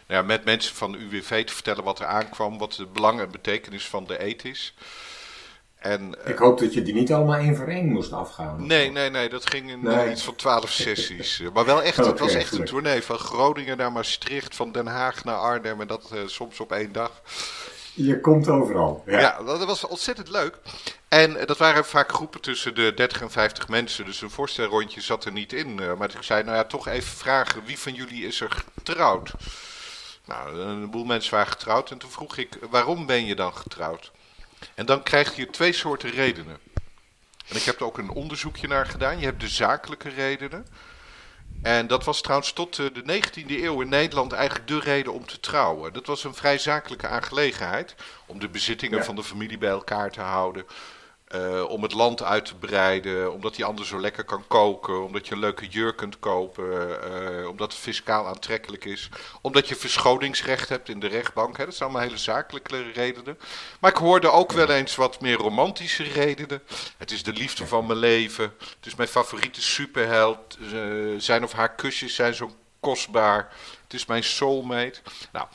[0.07, 3.85] ja, met mensen van UWV te vertellen wat er aankwam, wat de belang en betekenis
[3.85, 4.73] van de eet is.
[5.83, 8.67] En, ik hoop dat je die niet allemaal één voor één moest afgaan.
[8.67, 10.11] Nee, nee, nee, dat ging in nee.
[10.11, 11.41] iets van twaalf sessies.
[11.53, 15.23] maar wel echt, het was echt een tournee van Groningen naar Maastricht, van Den Haag
[15.23, 17.21] naar Arnhem en dat uh, soms op één dag.
[17.93, 19.03] Je komt overal.
[19.05, 19.19] Ja.
[19.19, 20.57] ja, dat was ontzettend leuk.
[21.07, 25.01] En uh, dat waren vaak groepen tussen de 30 en 50 mensen, dus een voorstelrondje
[25.01, 25.75] zat er niet in.
[25.75, 29.31] Maar ik zei, nou ja, toch even vragen, wie van jullie is er getrouwd?
[30.25, 34.11] Nou, een boel mensen waren getrouwd en toen vroeg ik, waarom ben je dan getrouwd?
[34.75, 36.57] En dan krijg je twee soorten redenen.
[37.47, 39.19] En ik heb er ook een onderzoekje naar gedaan.
[39.19, 40.67] Je hebt de zakelijke redenen.
[41.61, 45.39] En dat was trouwens tot de 19e eeuw in Nederland eigenlijk de reden om te
[45.39, 45.93] trouwen.
[45.93, 47.95] Dat was een vrij zakelijke aangelegenheid.
[48.25, 50.65] Om de bezittingen van de familie bij elkaar te houden.
[51.35, 55.27] Uh, om het land uit te breiden, omdat hij anders zo lekker kan koken, omdat
[55.27, 56.99] je een leuke jurk kunt kopen,
[57.41, 59.09] uh, omdat het fiscaal aantrekkelijk is,
[59.41, 61.57] omdat je verschoningsrecht hebt in de rechtbank.
[61.57, 61.65] Hè.
[61.65, 63.39] Dat zijn allemaal hele zakelijke redenen.
[63.79, 66.63] Maar ik hoorde ook wel eens wat meer romantische redenen.
[66.97, 71.51] Het is de liefde van mijn leven, het is mijn favoriete superheld, uh, zijn of
[71.51, 74.99] haar kusjes zijn zo kostbaar, het is mijn soulmate.
[75.31, 75.47] Nou,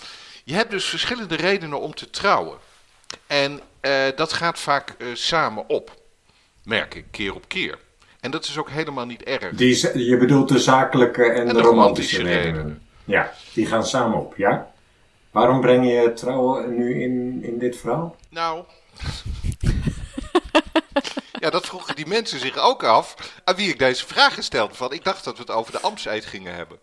[0.45, 2.59] je hebt dus verschillende redenen om te trouwen.
[3.27, 5.95] En uh, dat gaat vaak uh, samen op,
[6.65, 7.79] merk ik, keer op keer.
[8.21, 9.57] En dat is ook helemaal niet erg.
[9.57, 12.83] Die, je bedoelt de zakelijke en, de, romantische, redenen.
[13.05, 14.73] Ja, die gaan samen op, ja?
[15.31, 18.17] Waarom breng je trouwen nu in, in dit verhaal?
[18.31, 18.65] Nou,
[21.43, 24.75] ja, dat vroegen die mensen zich ook af aan wie ik deze vraag stelde.
[24.75, 26.79] Van, ik dacht dat we het over de Amseid gingen hebben.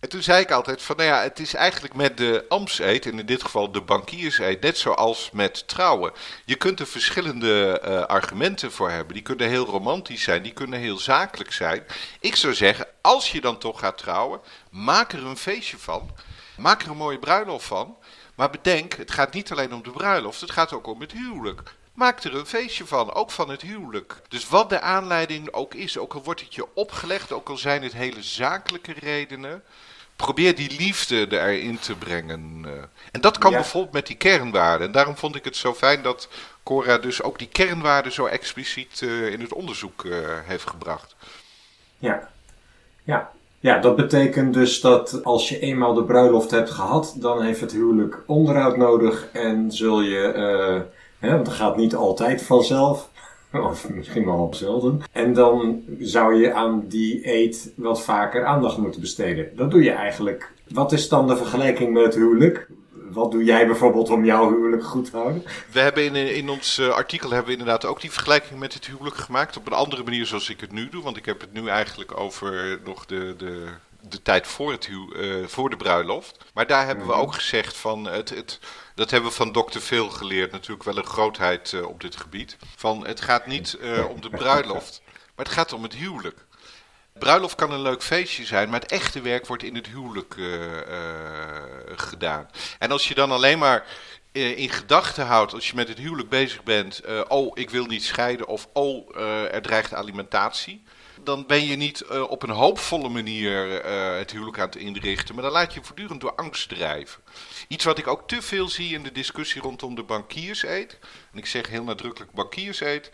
[0.00, 3.18] En toen zei ik altijd van, nou ja, het is eigenlijk met de ambtseed, en
[3.18, 6.12] in dit geval de bankierseed, net zoals met trouwen.
[6.44, 9.14] Je kunt er verschillende uh, argumenten voor hebben.
[9.14, 11.84] Die kunnen heel romantisch zijn, die kunnen heel zakelijk zijn.
[12.20, 16.10] Ik zou zeggen, als je dan toch gaat trouwen, maak er een feestje van.
[16.56, 17.96] Maak er een mooie bruiloft van.
[18.34, 21.74] Maar bedenk, het gaat niet alleen om de bruiloft, het gaat ook om het huwelijk.
[22.00, 24.16] Maak er een feestje van, ook van het huwelijk.
[24.28, 27.82] Dus wat de aanleiding ook is, ook al wordt het je opgelegd, ook al zijn
[27.82, 29.62] het hele zakelijke redenen
[30.16, 32.62] probeer die liefde erin te brengen.
[32.64, 32.72] Eh.
[33.12, 34.86] En dat kan bijvoorbeeld met die kernwaarden.
[34.86, 36.28] En daarom vond ik het zo fijn dat
[36.62, 41.16] Cora dus ook die kernwaarden zo expliciet uh, in het onderzoek uh, heeft gebracht.
[41.98, 42.28] Ja.
[43.04, 43.30] ja.
[43.58, 47.72] Ja, dat betekent dus dat als je eenmaal de bruiloft hebt gehad, dan heeft het
[47.72, 50.88] huwelijk onderhoud nodig en zul je,
[51.20, 53.08] hè, want dat gaat niet altijd vanzelf,
[53.52, 55.02] Of misschien wel op zelden.
[55.12, 59.56] En dan zou je aan die eet wat vaker aandacht moeten besteden.
[59.56, 60.52] Dat doe je eigenlijk.
[60.68, 62.68] Wat is dan de vergelijking met het huwelijk?
[63.12, 65.42] Wat doe jij bijvoorbeeld om jouw huwelijk goed te houden?
[65.72, 68.86] We hebben in, in ons uh, artikel hebben we inderdaad ook die vergelijking met het
[68.86, 69.56] huwelijk gemaakt.
[69.56, 71.02] Op een andere manier zoals ik het nu doe.
[71.02, 73.66] Want ik heb het nu eigenlijk over nog de, de,
[74.08, 76.44] de tijd voor, het huw, uh, voor de bruiloft.
[76.54, 77.20] Maar daar hebben we mhm.
[77.20, 78.58] ook gezegd van het, het
[79.00, 79.78] dat hebben we van Dr.
[79.78, 82.56] Phil geleerd, natuurlijk wel een grootheid uh, op dit gebied.
[82.76, 86.46] Van het gaat niet uh, om de bruiloft, maar het gaat om het huwelijk.
[87.18, 90.56] Bruiloft kan een leuk feestje zijn, maar het echte werk wordt in het huwelijk uh,
[91.94, 92.50] gedaan.
[92.78, 93.86] En als je dan alleen maar
[94.32, 98.46] in gedachten houdt, als je met het huwelijk bezig bent, oh ik wil niet scheiden
[98.46, 99.16] of oh
[99.52, 100.82] er dreigt alimentatie
[101.24, 105.34] dan ben je niet uh, op een hoopvolle manier uh, het huwelijk aan het inrichten.
[105.34, 107.22] Maar dan laat je voortdurend door angst drijven.
[107.68, 110.98] Iets wat ik ook te veel zie in de discussie rondom de bankierseed.
[111.32, 113.10] En ik zeg heel nadrukkelijk bankierseed.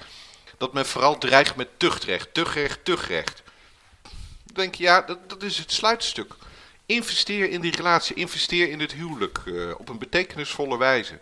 [0.59, 3.43] Dat men vooral dreigt met tuchtrecht, tuchtrecht, tuchtrecht.
[4.45, 6.35] Dan denk ja, dat, dat is het sluitstuk.
[6.87, 11.21] Investeer in die relatie, investeer in het huwelijk uh, op een betekenisvolle wijze.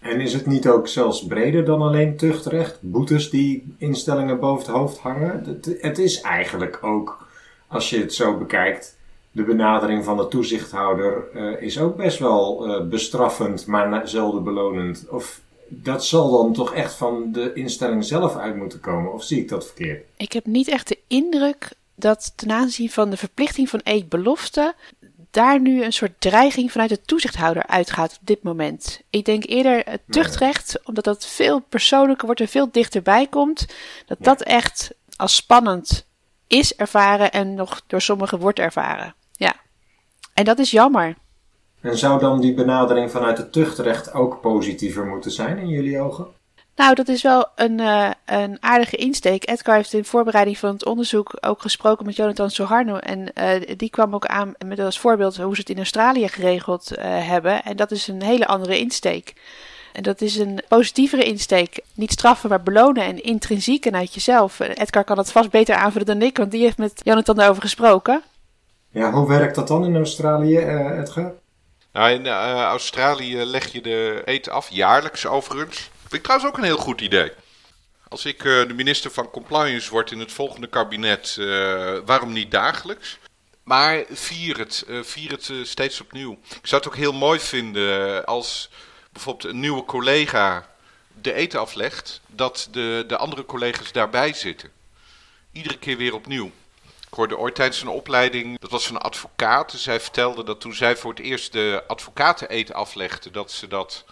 [0.00, 2.78] En is het niet ook zelfs breder dan alleen tuchtrecht?
[2.80, 5.60] Boetes die instellingen boven het hoofd hangen?
[5.80, 7.26] Het, is eigenlijk ook,
[7.66, 8.98] als je het zo bekijkt,
[9.30, 15.06] de benadering van de toezichthouder uh, is ook best wel uh, bestraffend, maar zelden belonend.
[15.08, 19.40] Of dat zal dan toch echt van de instelling zelf uit moeten komen, of zie
[19.40, 20.04] ik dat verkeerd?
[20.16, 24.74] Ik heb niet echt de indruk dat ten aanzien van de verplichting van eetbelofte
[25.30, 29.00] daar nu een soort dreiging vanuit de toezichthouder uitgaat op dit moment.
[29.10, 33.66] Ik denk eerder het tuchtrecht, omdat dat veel persoonlijker wordt en veel dichterbij komt,
[34.06, 36.06] dat dat echt als spannend
[36.46, 39.14] is ervaren en nog door sommigen wordt ervaren.
[39.32, 39.54] Ja.
[40.34, 41.16] En dat is jammer.
[41.80, 46.26] En zou dan die benadering vanuit het tuchtrecht ook positiever moeten zijn in jullie ogen?
[46.78, 49.48] Nou, dat is wel een, uh, een aardige insteek.
[49.48, 52.96] Edgar heeft in voorbereiding van het onderzoek ook gesproken met Jonathan Soharno.
[52.96, 56.92] En uh, die kwam ook aan met als voorbeeld hoe ze het in Australië geregeld
[56.92, 57.62] uh, hebben.
[57.62, 59.34] En dat is een hele andere insteek.
[59.92, 61.80] En dat is een positievere insteek.
[61.94, 64.60] Niet straffen, maar belonen en intrinsiek en uit jezelf.
[64.60, 68.22] Edgar kan dat vast beter aanvullen dan ik, want die heeft met Jonathan daarover gesproken.
[68.90, 71.32] Ja, hoe werkt dat dan in Australië, Edgar?
[71.92, 75.90] Nou, in Australië leg je de eten af, jaarlijks overigens.
[76.08, 77.32] Vind ik trouwens ook een heel goed idee.
[78.08, 82.50] Als ik uh, de minister van Compliance word in het volgende kabinet, uh, waarom niet
[82.50, 83.18] dagelijks?
[83.62, 86.32] Maar vier het, uh, vier het steeds opnieuw.
[86.32, 88.70] Ik zou het ook heel mooi vinden als
[89.12, 90.68] bijvoorbeeld een nieuwe collega
[91.20, 94.70] de eten aflegt, dat de, de andere collega's daarbij zitten.
[95.52, 96.46] Iedere keer weer opnieuw.
[96.86, 99.72] Ik hoorde ooit tijdens een opleiding, dat was een advocaat.
[99.72, 104.04] Zij vertelde dat toen zij voor het eerst de advocaten eten aflegde, dat ze dat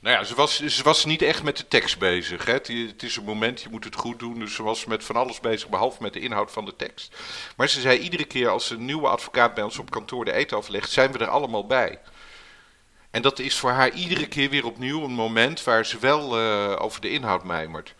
[0.00, 2.44] nou ja, ze was, ze was niet echt met de tekst bezig.
[2.44, 2.52] Hè.
[2.52, 4.38] Het, het, is een moment, je moet het goed doen.
[4.38, 7.16] Dus ze was met van alles bezig, behalve met de inhoud van de tekst.
[7.56, 10.56] Maar ze zei iedere keer als een nieuwe advocaat bij ons op kantoor de eten
[10.56, 11.98] aflegt, zijn we er allemaal bij.
[13.10, 16.76] En dat is voor haar iedere keer weer opnieuw een moment waar ze wel uh,
[16.78, 17.94] over de inhoud mijmert.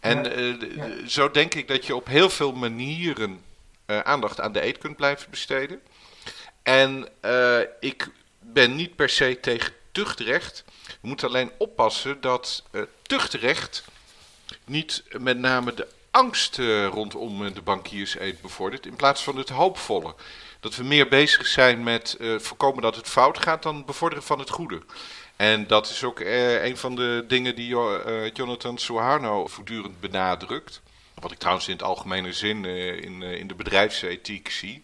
[0.00, 1.08] En ja, uh, ja.
[1.08, 3.40] zo denk ik dat je op heel veel manieren
[3.86, 5.80] uh, aandacht aan de eet kunt blijven besteden.
[6.62, 7.08] En
[7.80, 8.08] ik
[8.40, 10.64] ben niet per se tegen tuchtrecht.
[11.00, 13.84] We moeten alleen oppassen dat uh, tuchtrecht
[14.64, 17.62] niet met name de angst uh, rondom de
[18.18, 20.14] eet bevordert, in plaats van het hoopvolle.
[20.60, 24.50] Dat we meer bezig zijn met voorkomen dat het fout gaat dan bevorderen van het
[24.50, 24.82] goede.
[25.36, 27.76] En dat is ook een van de dingen die
[28.32, 30.80] Jonathan Suharno voortdurend benadrukt.
[31.14, 34.82] Wat ik trouwens in het algemene zin in, in de bedrijfsethiek zie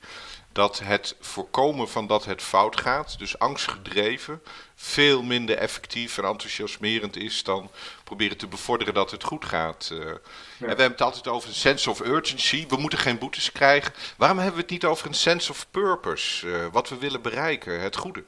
[0.53, 4.43] dat het voorkomen van dat het fout gaat, dus angstgedreven,
[4.75, 7.71] veel minder effectief en enthousiasmerend is dan
[8.05, 9.91] proberen te bevorderen dat het goed gaat.
[9.93, 10.07] Uh, ja.
[10.07, 10.19] En
[10.59, 12.67] we hebben het altijd over een sense of urgency.
[12.69, 13.93] We moeten geen boetes krijgen.
[14.17, 16.47] Waarom hebben we het niet over een sense of purpose?
[16.47, 18.25] Uh, wat we willen bereiken, het goede.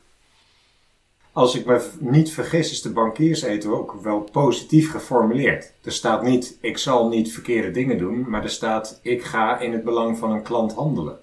[1.32, 5.72] Als ik me niet vergis, is de bankierseten ook wel positief geformuleerd.
[5.82, 9.72] Er staat niet, ik zal niet verkeerde dingen doen, maar er staat, ik ga in
[9.72, 11.20] het belang van een klant handelen.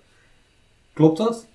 [0.98, 1.46] Klopt dat?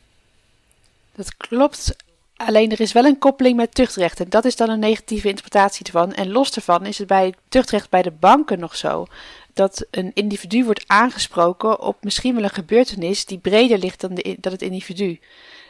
[1.14, 1.96] Dat klopt.
[2.36, 4.20] Alleen er is wel een koppeling met tuchtrecht.
[4.20, 6.12] En dat is dan een negatieve interpretatie ervan.
[6.12, 9.06] En los daarvan is het bij tuchtrecht bij de banken nog zo.
[9.52, 14.36] Dat een individu wordt aangesproken op misschien wel een gebeurtenis die breder ligt dan, de,
[14.40, 15.20] dan het individu.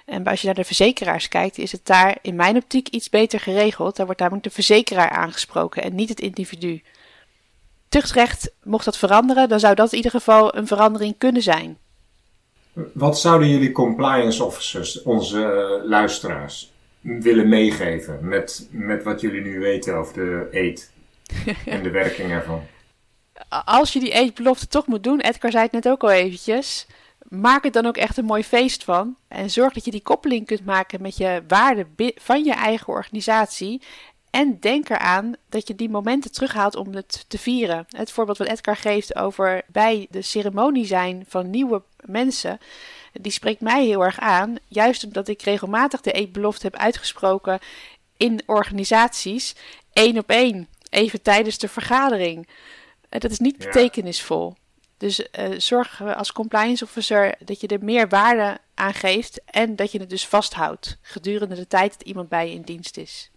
[0.07, 3.41] En als je naar de verzekeraars kijkt, is het daar in mijn optiek iets beter
[3.41, 3.97] geregeld.
[3.97, 6.83] Daar wordt namelijk de verzekeraar aangesproken en niet het individu.
[7.89, 11.79] Tuchtrecht, mocht dat veranderen, dan zou dat in ieder geval een verandering kunnen zijn.
[12.93, 19.59] Wat zouden jullie compliance officers, onze uh, luisteraars, willen meegeven met, met wat jullie nu
[19.59, 20.93] weten over de eet
[21.67, 22.63] en de werking ervan?
[23.65, 26.87] Als je die eetbelofte toch moet doen, Edgar zei het net ook al eventjes,
[27.29, 29.17] maak het dan ook echt een mooi feest van.
[29.29, 33.83] En zorg dat je die koppeling kunt maken met je waarde van je eigen organisatie.
[34.31, 37.87] En denk eraan dat je die momenten terughaalt om het te vieren.
[37.89, 42.59] Het voorbeeld wat Edgar geeft over bij de ceremonie zijn van nieuwe mensen,
[43.13, 44.57] die spreekt mij heel erg aan.
[44.69, 47.59] Juist omdat ik regelmatig de eetbelofte heb uitgesproken
[48.17, 49.55] in organisaties,
[49.93, 52.49] één op één, even tijdens de vergadering.
[53.09, 54.55] Eh, dat is niet betekenisvol.
[54.97, 59.93] Dus uh, zorg als compliance officer dat je er meer waarde aan geeft en dat
[59.93, 63.31] je het dus vasthoudt gedurende de tijd dat iemand bij je in dienst is.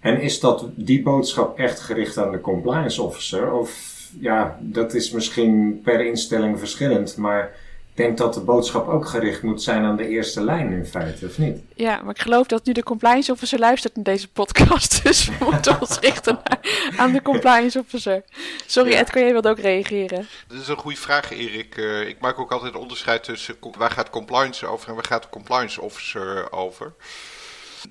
[0.00, 3.52] En is dat die boodschap echt gericht aan de compliance officer?
[3.52, 7.56] Of ja, dat is misschien per instelling verschillend, maar
[7.94, 11.38] denk dat de boodschap ook gericht moet zijn aan de eerste lijn in feite, of
[11.38, 11.58] niet?
[11.74, 14.92] Ja, maar ik geloof dat nu de compliance officer luistert naar deze podcast.
[15.04, 16.40] Dus we moeten ons richten
[16.96, 18.22] aan de compliance officer.
[18.66, 18.98] Sorry ja.
[18.98, 20.28] Ed, kan jij wilde ook reageren?
[20.48, 21.76] Dat is een goede vraag Erik.
[21.76, 25.28] Uh, ik maak ook altijd onderscheid tussen waar gaat compliance over en waar gaat de
[25.28, 26.92] compliance officer over.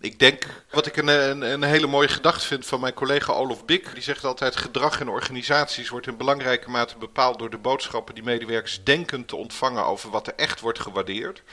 [0.02, 3.66] Ik denk, wat ik een, een, een, hele mooie gedachte vind van mijn collega Olof
[3.66, 8.14] Bik, die zegt altijd gedrag in organisaties wordt in belangrijke mate bepaald door de boodschappen
[8.16, 11.44] die medewerkers denken te ontvangen over wat er echt wordt gewaardeerd.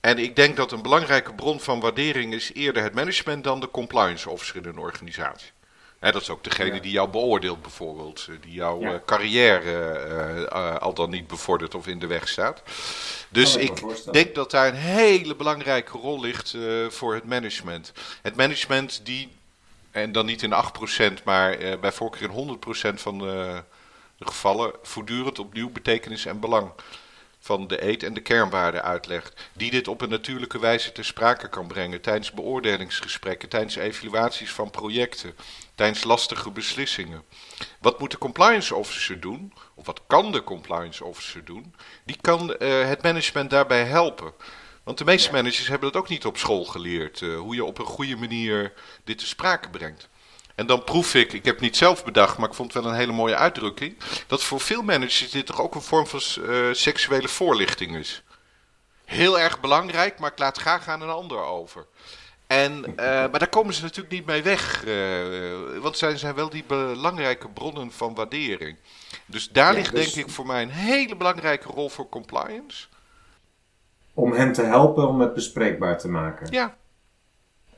[0.00, 3.70] En ik denk dat een belangrijke bron van waardering is eerder het management dan de
[3.70, 5.50] compliance officer in een organisatie.
[6.12, 10.94] Dat is ook degene die jou beoordeelt bijvoorbeeld, eh, die jouw eh, carrière uh, al
[10.94, 12.62] dan niet bevordert of in de weg staat.
[13.28, 13.82] Dus ik
[14.12, 16.56] denk dat daar een hele belangrijke rol ligt
[16.88, 17.92] voor het management.
[18.22, 19.28] Het management die,
[19.90, 20.54] en dan niet in
[21.20, 22.58] 8%, maar bij voorkeur in
[22.94, 23.62] 100% van de
[24.18, 26.70] gevallen, voortdurend opnieuw betekenis en belang
[27.44, 29.48] van de eet- en de kernwaarden uitlegt.
[29.52, 34.70] Die dit op een natuurlijke wijze ter sprake kan brengen tijdens beoordelingsgesprekken, tijdens evaluaties van
[34.70, 35.34] projecten,
[35.74, 37.22] tijdens lastige beslissingen.
[37.80, 39.52] Wat moet de compliance officer doen?
[39.74, 41.74] Of wat kan de compliance officer doen?
[42.04, 44.32] Die kan uh, het management daarbij helpen.
[44.82, 47.20] Want de meeste managers hebben dat ook niet op school geleerd.
[47.20, 48.72] Uh, hoe je op een goede manier
[49.04, 50.08] dit te sprake brengt.
[50.54, 52.92] En dan proef ik, ik heb het niet zelf bedacht, maar ik vond het wel
[52.92, 53.96] een hele mooie uitdrukking.
[54.26, 58.22] Dat voor veel managers dit toch ook een vorm van uh, seksuele voorlichting is.
[59.04, 61.86] Heel erg belangrijk, maar ik laat graag aan een ander over.
[62.46, 64.84] En, uh, maar daar komen ze natuurlijk niet mee weg.
[64.86, 68.76] Uh, want zij zijn wel die belangrijke bronnen van waardering.
[69.26, 70.12] Dus daar ja, ligt dus...
[70.12, 72.86] denk ik voor mij een hele belangrijke rol voor compliance.
[74.14, 76.46] Om hen te helpen om het bespreekbaar te maken.
[76.50, 76.76] Ja,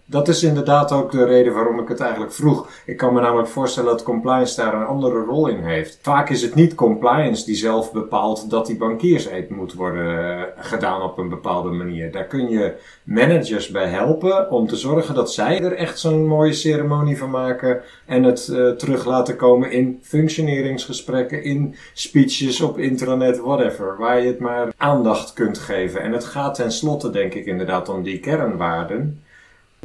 [0.09, 2.69] dat is inderdaad ook de reden waarom ik het eigenlijk vroeg.
[2.87, 5.99] Ik kan me namelijk voorstellen dat compliance daar een andere rol in heeft.
[6.03, 11.03] Vaak is het niet compliance die zelf bepaalt dat die bankierseed moet worden eh, gedaan
[11.03, 12.13] op een bepaalde manier.
[12.13, 16.53] Daar kun je managers bij helpen om te zorgen dat zij er echt zo'n mooie
[16.53, 23.39] ceremonie van maken en het uh, terug laten komen in functioneringsgesprekken, in speeches op intranet,
[23.39, 26.01] whatever, waar je het maar aandacht kunt geven.
[26.01, 29.21] En het gaat tenslotte denk ik inderdaad om die kernwaarden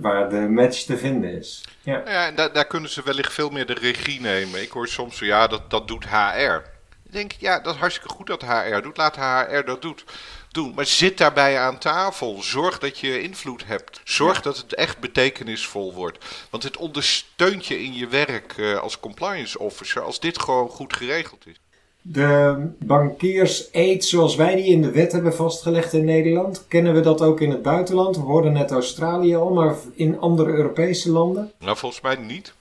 [0.02, 1.64] waar de match te vinden is.
[1.82, 4.62] Ja, ja en daar, daar kunnen ze wellicht veel meer de regie nemen.
[4.62, 6.62] Ik hoor soms zo, ja, dat, dat doet HR.
[7.06, 8.98] Ik denk, ja, dat is hartstikke goed dat HR doet.
[8.98, 10.04] Laat HR dat doet.
[10.50, 10.74] doen.
[10.74, 12.42] Maar zit daarbij aan tafel.
[12.42, 14.02] Zorg dat je invloed hebt.
[14.04, 16.26] Zorg dat het echt betekenisvol wordt.
[16.50, 20.96] Want het ondersteunt je in je werk uh, als compliance officer als dit gewoon goed
[20.96, 21.56] geregeld is.
[22.02, 27.22] De bankiers-eet zoals wij die in de wet hebben vastgelegd in Nederland, kennen we dat
[27.22, 28.16] ook in het buitenland?
[28.16, 31.52] We worden net Australië al, maar in andere Europese landen?
[31.60, 32.54] Nou, volgens mij niet.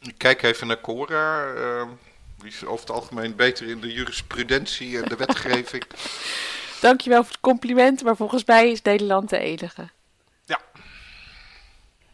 [0.00, 1.52] Ik kijk even naar Cora.
[1.54, 1.82] Uh,
[2.38, 5.84] die is over het algemeen beter in de jurisprudentie en de wetgeving.
[6.80, 9.88] Dankjewel voor het compliment, maar volgens mij is Nederland de enige.
[10.44, 10.60] Ja.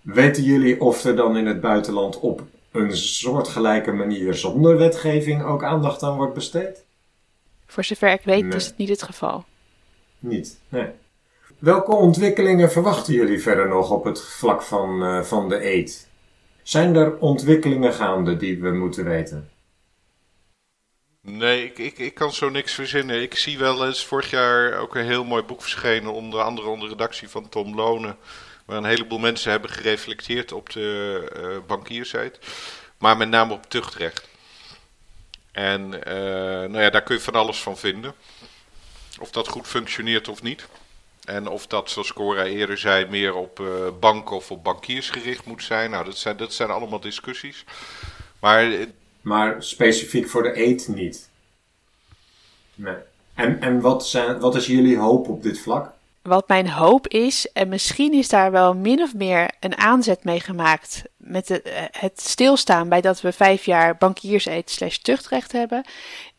[0.00, 2.42] Weten jullie of er dan in het buitenland op
[2.72, 6.84] een soortgelijke manier zonder wetgeving ook aandacht aan wordt besteed?
[7.66, 9.44] Voor zover ik weet is het niet het geval.
[10.18, 10.88] Niet, nee.
[11.58, 16.08] Welke ontwikkelingen verwachten jullie verder nog op het vlak van, uh, van de eet?
[16.62, 19.50] Zijn er ontwikkelingen gaande die we moeten weten?
[21.22, 23.22] Nee, ik, ik, ik kan zo niks verzinnen.
[23.22, 26.88] Ik zie wel eens vorig jaar ook een heel mooi boek verschenen, onder andere onder
[26.88, 28.16] redactie van Tom Lonen
[28.70, 32.38] waar een heleboel mensen hebben gereflecteerd op de uh, bankiersheid.
[32.98, 34.28] Maar met name op tuchtrecht.
[35.52, 36.12] En uh,
[36.70, 38.14] nou ja, daar kun je van alles van vinden.
[39.20, 40.66] Of dat goed functioneert of niet.
[41.24, 43.68] En of dat, zoals Cora eerder zei, meer op uh,
[44.00, 45.90] banken of op bankiers gericht moet zijn.
[45.90, 47.64] Nou, dat zijn, dat zijn allemaal discussies.
[48.40, 48.86] Maar,
[49.20, 51.28] maar specifiek voor de eet niet.
[52.74, 52.96] Nee.
[53.34, 55.92] En, en wat, zijn, wat is jullie hoop op dit vlak?
[56.22, 60.40] Wat mijn hoop is, en misschien is daar wel min of meer een aanzet mee
[60.40, 65.84] gemaakt met eh, het stilstaan bij dat we vijf jaar bankierseed slash tuchtrecht hebben,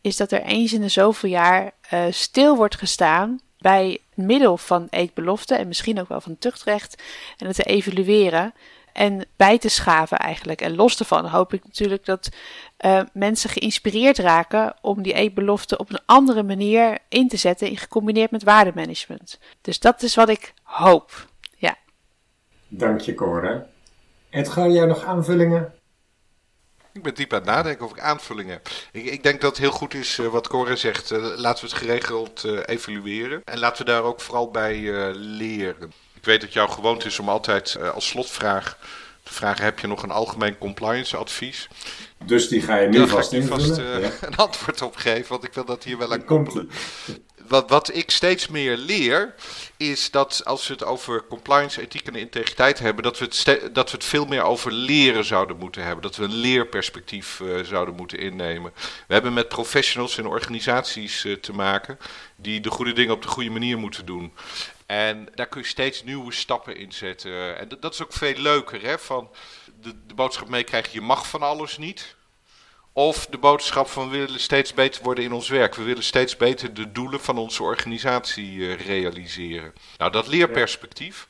[0.02, 4.88] is dat er eens in de zoveel jaar uh, stil wordt gestaan bij middel van
[4.90, 7.04] eetbelofte en misschien ook wel van tuchtrecht
[7.38, 8.54] en het te evalueren
[8.94, 10.62] en bij te schaven eigenlijk.
[10.62, 12.30] En los daarvan hoop ik natuurlijk dat
[12.86, 17.78] uh, mensen geïnspireerd raken om die eetbelofte op een andere manier in te zetten, in
[17.78, 19.40] gecombineerd met waardemanagement.
[19.62, 21.28] Dus dat is wat ik hoop.
[21.58, 21.78] Ja.
[22.68, 23.66] Dank je, Cora.
[24.30, 25.74] Edgar, jij nog aanvullingen?
[26.94, 28.70] Ik ben diep aan het nadenken of ik aanvullingen heb.
[28.92, 31.12] Ik, ik denk dat het heel goed is uh, wat Cora zegt.
[31.12, 33.42] Uh, laten we het geregeld evalueren.
[33.46, 34.76] En laten we daar ook vooral bij
[35.14, 35.92] leren.
[36.22, 38.78] Ik weet dat jouw gewoonte is om altijd als slotvraag
[39.24, 41.68] te vragen: heb je nog een algemeen compliance advies?
[42.26, 44.12] Dus die ga je nu vast uh, ja.
[44.22, 46.70] een antwoord op geven, want ik wil dat hier wel aan koppelen.
[47.48, 49.36] wat, wat ik steeds meer leer,
[49.78, 53.92] is dat als we het over compliance, ethiek en integriteit hebben, dat we het, dat
[53.92, 56.02] we het veel meer over leren zouden moeten hebben.
[56.02, 58.72] Dat we een leerperspectief uh, zouden moeten innemen.
[59.08, 61.98] We hebben met professionals en organisaties uh, te maken
[62.36, 64.34] die de goede dingen op de goede manier moeten doen.
[64.92, 67.58] En daar kun je steeds nieuwe stappen in zetten.
[67.58, 69.00] En dat, is ook veel leuker, hè?
[69.00, 69.30] Van
[69.82, 72.16] de, de boodschap meekrijgen, je mag van alles niet.
[72.94, 75.76] Of de boodschap van we willen steeds beter worden in ons werk.
[75.76, 79.74] We willen steeds beter de doelen van onze organisatie uh, realiseren.
[79.98, 81.28] Nou, dat leerperspectief.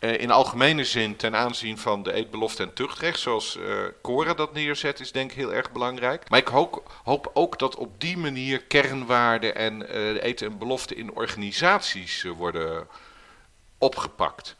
[0.00, 4.52] Uh, in algemene zin ten aanzien van de eetbelofte en tuchtrecht, zoals uh, Cora dat
[4.52, 6.30] neerzet, is denk ik heel erg belangrijk.
[6.30, 10.94] Maar ik hoop, hoop ook dat op die manier kernwaarden en uh, eten en belofte
[10.94, 12.88] in organisaties worden
[13.78, 14.56] opgepakt.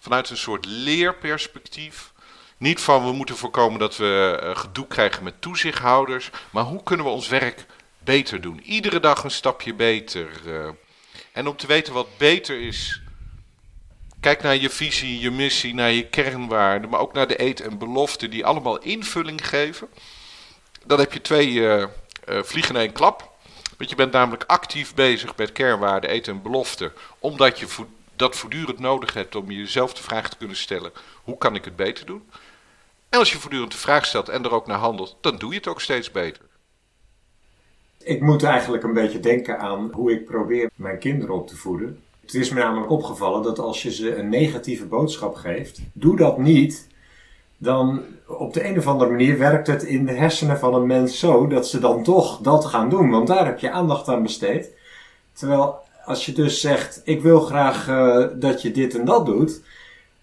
[0.00, 2.12] Vanuit een soort leerperspectief
[2.56, 7.12] niet van we moeten voorkomen dat we gedoe krijgen met toezichthouders, maar hoe kunnen we
[7.12, 7.66] ons werk
[7.98, 8.60] beter doen?
[8.60, 10.30] Iedere dag een stapje beter.
[11.32, 12.99] En om te weten wat beter is,
[14.20, 17.78] kijk naar je visie, je missie, naar je kernwaarden, maar ook naar de eet en
[17.78, 19.88] belofte die allemaal invulling geven.
[20.86, 21.84] Dan heb je twee uh,
[22.24, 23.28] vliegen in één klap.
[23.76, 27.66] Want je bent namelijk actief bezig met kernwaarden, eten en belofte, omdat je
[28.16, 30.92] dat voortdurend nodig hebt om jezelf de vraag te kunnen stellen:
[31.22, 32.28] hoe kan ik het beter doen?
[33.08, 35.56] En als je voortdurend de vraag stelt en er ook naar handelt, dan doe je
[35.56, 36.42] het ook steeds beter.
[37.98, 42.02] Ik moet eigenlijk een beetje denken aan hoe ik probeer mijn kinderen op te voeden.
[42.32, 46.38] Het is me namelijk opgevallen dat als je ze een negatieve boodschap geeft, doe dat
[46.38, 46.88] niet.
[47.56, 51.18] Dan op de een of andere manier werkt het in de hersenen van een mens
[51.18, 54.70] zo dat ze dan toch dat gaan doen, want daar heb je aandacht aan besteed.
[55.32, 55.74] Terwijl
[56.04, 59.60] als je dus zegt: Ik wil graag uh, dat je dit en dat doet,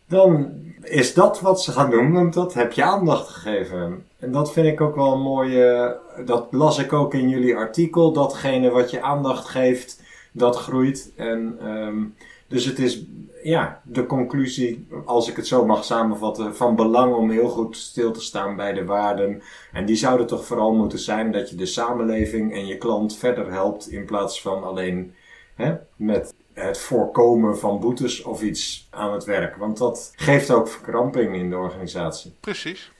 [0.08, 0.52] dan
[0.82, 4.06] is dat wat ze gaan doen, want dat heb je aandacht gegeven.
[4.20, 8.12] En dat vind ik ook wel een mooie, dat las ik ook in jullie artikel,
[8.12, 10.06] datgene wat je aandacht geeft,
[10.38, 11.12] dat groeit.
[11.16, 12.16] En um,
[12.48, 13.04] dus het is,
[13.44, 18.12] ja, de conclusie, als ik het zo mag samenvatten, van belang om heel goed stil
[18.12, 19.42] te staan bij de waarden.
[19.72, 23.52] En die zouden toch vooral moeten zijn dat je de samenleving en je klant verder
[23.52, 25.16] helpt in plaats van alleen
[25.56, 29.56] hè, met het voorkomen van boetes of iets aan het werk.
[29.56, 32.36] Want dat geeft ook verkramping in de organisatie.
[32.40, 32.92] Precies.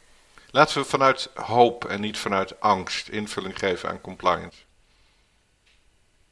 [0.52, 4.67] Laten we vanuit hoop en niet vanuit angst invulling geven aan compliance.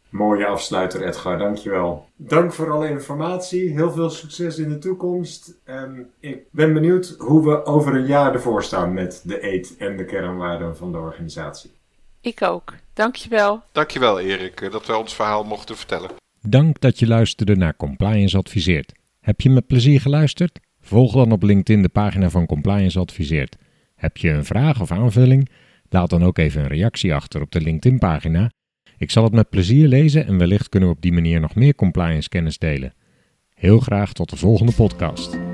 [0.10, 2.10] Mooie afsluiter Edgar, dankjewel.
[2.16, 5.54] Dank voor alle informatie, heel veel succes in de toekomst.
[5.64, 9.98] En ik ben benieuwd hoe we over een jaar ervoor staan met de eet en
[9.98, 11.72] de kernwaarden van de organisatie.
[12.22, 13.62] Ik ook, dankjewel.
[13.72, 16.10] Dankjewel Erik, dat we ons verhaal mochten vertellen.
[16.42, 18.92] Dank dat je luisterde naar Compliance Adviseert.
[19.20, 20.60] Heb je met plezier geluisterd?
[20.82, 23.56] Volg dan op LinkedIn de pagina van Compliance Adviseert.
[23.96, 25.50] Heb je een vraag of aanvulling?
[25.90, 28.50] Laat dan ook even een reactie achter op de LinkedIn-pagina.
[28.98, 31.76] Ik zal het met plezier lezen en wellicht kunnen we op die manier nog meer
[31.76, 32.94] compliance kennis delen.
[33.54, 35.45] Heel graag tot de volgende podcast.